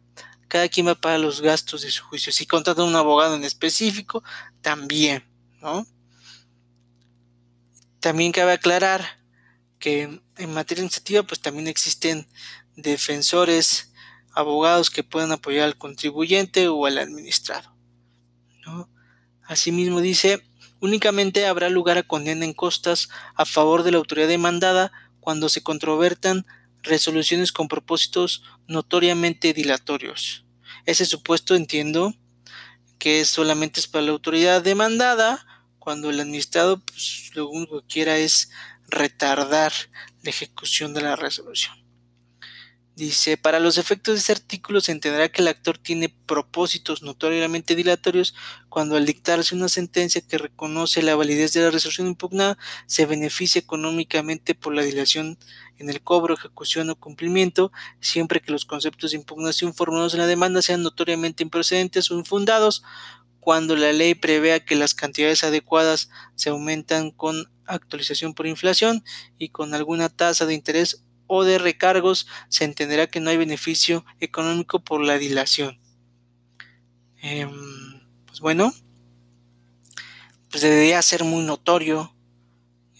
cada 0.52 0.68
quien 0.68 0.86
va 0.86 0.90
a 0.90 1.00
pagar 1.00 1.18
los 1.18 1.40
gastos 1.40 1.80
de 1.80 1.90
su 1.90 2.04
juicio. 2.04 2.30
Si 2.30 2.44
contrata 2.44 2.82
un 2.82 2.94
abogado 2.94 3.36
en 3.36 3.42
específico, 3.42 4.22
también, 4.60 5.24
¿no? 5.62 5.86
También 8.00 8.32
cabe 8.32 8.52
aclarar 8.52 9.02
que 9.78 10.20
en 10.36 10.52
materia 10.52 10.82
administrativa, 10.82 11.22
pues 11.22 11.40
también 11.40 11.68
existen 11.68 12.28
defensores, 12.76 13.94
abogados 14.34 14.90
que 14.90 15.02
puedan 15.02 15.32
apoyar 15.32 15.64
al 15.64 15.78
contribuyente 15.78 16.68
o 16.68 16.84
al 16.84 16.98
administrado. 16.98 17.74
¿no? 18.66 18.90
Asimismo 19.44 20.02
dice, 20.02 20.46
únicamente 20.80 21.46
habrá 21.46 21.70
lugar 21.70 21.96
a 21.96 22.02
condena 22.02 22.44
en 22.44 22.52
costas 22.52 23.08
a 23.36 23.46
favor 23.46 23.84
de 23.84 23.92
la 23.92 23.96
autoridad 23.96 24.28
demandada 24.28 24.92
cuando 25.18 25.48
se 25.48 25.62
controvertan 25.62 26.44
resoluciones 26.82 27.52
con 27.52 27.68
propósitos 27.68 28.42
notoriamente 28.66 29.52
dilatorios. 29.52 30.44
Ese 30.86 31.06
supuesto 31.06 31.54
entiendo 31.54 32.14
que 32.98 33.24
solamente 33.24 33.80
es 33.80 33.86
para 33.86 34.04
la 34.04 34.12
autoridad 34.12 34.62
demandada, 34.62 35.44
cuando 35.78 36.10
el 36.10 36.20
administrado 36.20 36.80
pues, 36.80 37.30
lo 37.34 37.48
único 37.48 37.80
que 37.80 37.86
quiera 37.88 38.16
es 38.16 38.50
retardar 38.86 39.72
la 40.22 40.30
ejecución 40.30 40.94
de 40.94 41.02
la 41.02 41.16
resolución. 41.16 41.82
Dice, 42.94 43.38
para 43.38 43.58
los 43.58 43.78
efectos 43.78 44.14
de 44.14 44.18
este 44.20 44.32
artículo 44.32 44.82
se 44.82 44.92
entenderá 44.92 45.30
que 45.30 45.40
el 45.40 45.48
actor 45.48 45.78
tiene 45.78 46.10
propósitos 46.10 47.02
notoriamente 47.02 47.74
dilatorios 47.74 48.34
cuando 48.68 48.96
al 48.96 49.06
dictarse 49.06 49.54
una 49.54 49.70
sentencia 49.70 50.20
que 50.20 50.36
reconoce 50.36 51.02
la 51.02 51.16
validez 51.16 51.54
de 51.54 51.62
la 51.62 51.70
resolución 51.70 52.06
impugnada 52.06 52.58
se 52.86 53.06
beneficia 53.06 53.60
económicamente 53.60 54.54
por 54.54 54.74
la 54.74 54.82
dilación 54.82 55.38
en 55.78 55.90
el 55.90 56.02
cobro, 56.02 56.34
ejecución 56.34 56.90
o 56.90 56.96
cumplimiento, 56.96 57.72
siempre 58.00 58.40
que 58.40 58.52
los 58.52 58.64
conceptos 58.64 59.10
de 59.10 59.18
impugnación 59.18 59.74
formulados 59.74 60.14
en 60.14 60.20
la 60.20 60.26
demanda 60.26 60.62
sean 60.62 60.82
notoriamente 60.82 61.42
improcedentes 61.42 62.10
o 62.10 62.18
infundados, 62.18 62.82
cuando 63.40 63.74
la 63.74 63.92
ley 63.92 64.14
prevea 64.14 64.64
que 64.64 64.76
las 64.76 64.94
cantidades 64.94 65.42
adecuadas 65.42 66.10
se 66.36 66.50
aumentan 66.50 67.10
con 67.10 67.50
actualización 67.66 68.34
por 68.34 68.46
inflación 68.46 69.02
y 69.36 69.48
con 69.48 69.74
alguna 69.74 70.08
tasa 70.08 70.46
de 70.46 70.54
interés 70.54 71.04
o 71.26 71.44
de 71.44 71.58
recargos, 71.58 72.28
se 72.48 72.64
entenderá 72.64 73.08
que 73.08 73.18
no 73.18 73.30
hay 73.30 73.36
beneficio 73.36 74.04
económico 74.20 74.84
por 74.84 75.00
la 75.00 75.18
dilación. 75.18 75.80
Em, 77.20 78.00
pues 78.26 78.40
bueno, 78.40 78.72
pues 80.50 80.62
debería 80.62 81.00
ser 81.02 81.24
muy 81.24 81.42
notorio 81.44 82.11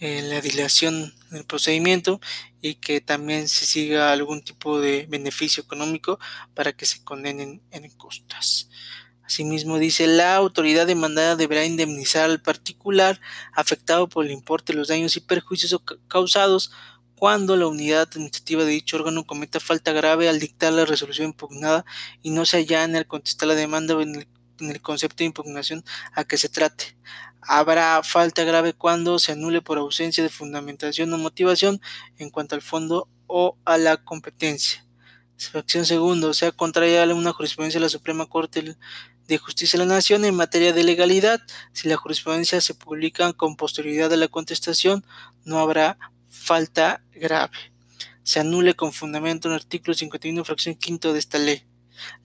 la 0.03 0.41
dilación 0.41 1.13
del 1.31 1.45
procedimiento 1.45 2.19
y 2.61 2.75
que 2.75 2.99
también 2.99 3.47
se 3.47 3.65
siga 3.65 4.11
algún 4.11 4.43
tipo 4.43 4.81
de 4.81 5.05
beneficio 5.09 5.63
económico 5.63 6.19
para 6.53 6.73
que 6.73 6.85
se 6.85 7.03
condenen 7.03 7.61
en 7.71 7.89
costas. 7.91 8.69
Asimismo 9.23 9.79
dice, 9.79 10.05
la 10.05 10.35
autoridad 10.35 10.85
demandada 10.85 11.37
deberá 11.37 11.63
indemnizar 11.63 12.29
al 12.29 12.41
particular 12.41 13.21
afectado 13.53 14.09
por 14.09 14.25
el 14.25 14.31
importe 14.31 14.73
de 14.73 14.79
los 14.79 14.89
daños 14.89 15.15
y 15.15 15.21
perjuicios 15.21 15.79
causados 16.09 16.71
cuando 17.15 17.55
la 17.55 17.67
unidad 17.67 18.01
administrativa 18.01 18.65
de 18.65 18.71
dicho 18.71 18.97
órgano 18.97 19.25
cometa 19.25 19.61
falta 19.61 19.93
grave 19.93 20.27
al 20.27 20.41
dictar 20.41 20.73
la 20.73 20.83
resolución 20.83 21.27
impugnada 21.27 21.85
y 22.21 22.31
no 22.31 22.45
se 22.45 22.57
allane 22.57 22.97
al 22.97 23.07
contestar 23.07 23.47
la 23.47 23.55
demanda 23.55 23.95
o 23.95 24.01
en 24.01 24.27
el, 24.59 24.81
concepto 24.81 25.19
de 25.19 25.25
impugnación 25.25 25.85
a 26.13 26.25
que 26.25 26.37
se 26.37 26.49
trate. 26.49 26.97
Habrá 27.47 28.01
falta 28.03 28.43
grave 28.43 28.73
cuando 28.73 29.19
se 29.19 29.33
anule 29.33 29.61
por 29.61 29.77
ausencia 29.77 30.23
de 30.23 30.29
fundamentación 30.29 31.13
o 31.13 31.17
motivación 31.17 31.81
en 32.17 32.29
cuanto 32.29 32.55
al 32.55 32.61
fondo 32.61 33.07
o 33.27 33.57
a 33.65 33.77
la 33.77 33.97
competencia. 33.97 34.85
Fracción 35.37 35.85
segundo, 35.85 36.33
sea, 36.33 36.51
contraria 36.51 37.03
a 37.03 37.13
una 37.13 37.33
jurisprudencia 37.33 37.79
de 37.79 37.85
la 37.85 37.89
Suprema 37.89 38.27
Corte 38.27 38.77
de 39.27 39.37
Justicia 39.37 39.79
de 39.79 39.85
la 39.85 39.93
Nación 39.95 40.25
en 40.25 40.35
materia 40.35 40.73
de 40.73 40.83
legalidad, 40.83 41.41
si 41.71 41.87
la 41.87 41.97
jurisprudencia 41.97 42.61
se 42.61 42.73
publica 42.73 43.31
con 43.33 43.55
posterioridad 43.55 44.13
a 44.13 44.17
la 44.17 44.27
contestación, 44.27 45.05
no 45.43 45.59
habrá 45.59 45.97
falta 46.29 47.03
grave. 47.13 47.57
Se 48.23 48.39
anule 48.39 48.73
con 48.73 48.93
fundamento 48.93 49.49
el 49.49 49.55
artículo 49.55 49.93
51, 49.93 50.43
fracción 50.45 50.75
quinto 50.75 51.13
de 51.13 51.19
esta 51.19 51.39
ley. 51.39 51.63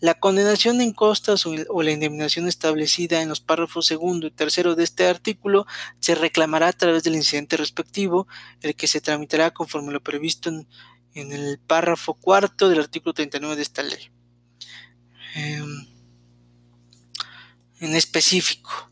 La 0.00 0.14
condenación 0.14 0.80
en 0.80 0.92
costas 0.92 1.44
o 1.46 1.82
la 1.82 1.90
indemnización 1.90 2.48
establecida 2.48 3.22
en 3.22 3.28
los 3.28 3.40
párrafos 3.40 3.86
segundo 3.86 4.26
y 4.26 4.30
tercero 4.30 4.74
de 4.74 4.84
este 4.84 5.06
artículo 5.06 5.66
se 6.00 6.14
reclamará 6.14 6.68
a 6.68 6.72
través 6.72 7.02
del 7.02 7.16
incidente 7.16 7.56
respectivo, 7.56 8.26
el 8.62 8.74
que 8.74 8.86
se 8.86 9.00
tramitará 9.00 9.52
conforme 9.52 9.92
lo 9.92 10.02
previsto 10.02 10.50
en, 10.50 10.66
el 11.14 11.58
párrafo 11.58 12.14
cuarto 12.14 12.68
del 12.68 12.78
artículo 12.78 13.12
39 13.12 13.56
de 13.56 13.62
esta 13.62 13.82
ley. 13.82 14.10
Em, 15.34 15.86
en 17.80 17.96
específico, 17.96 18.88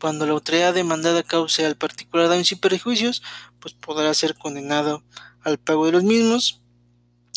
cuando 0.00 0.26
la 0.26 0.32
autoridad 0.32 0.74
demandada 0.74 1.22
cause 1.22 1.64
al 1.64 1.76
particular 1.76 2.28
daños 2.28 2.50
y 2.50 2.56
perjuicios, 2.56 3.22
pues 3.60 3.74
podrá 3.74 4.12
ser 4.14 4.34
condenado 4.34 5.04
al 5.42 5.58
pago 5.58 5.86
de 5.86 5.92
los 5.92 6.02
mismos, 6.02 6.60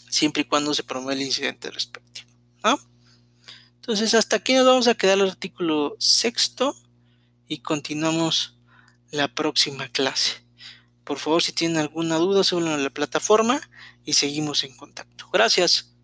siempre 0.10 0.42
y 0.42 0.46
cuando 0.46 0.74
se 0.74 0.84
promueva 0.84 1.14
el 1.14 1.22
incidente 1.22 1.70
respectivo. 1.70 2.25
Entonces, 3.76 4.14
hasta 4.14 4.38
aquí 4.38 4.54
nos 4.54 4.66
vamos 4.66 4.88
a 4.88 4.96
quedar 4.96 5.18
el 5.18 5.30
artículo 5.30 5.96
sexto 6.00 6.76
y 7.48 7.60
continuamos 7.60 8.58
la 9.12 9.28
próxima 9.28 9.88
clase. 9.90 10.44
Por 11.04 11.20
favor, 11.20 11.44
si 11.44 11.52
tienen 11.52 11.78
alguna 11.78 12.16
duda, 12.18 12.44
sobre 12.44 12.66
la 12.78 12.90
plataforma 12.90 13.62
y 14.04 14.14
seguimos 14.14 14.64
en 14.64 14.76
contacto. 14.76 15.30
Gracias. 15.32 15.95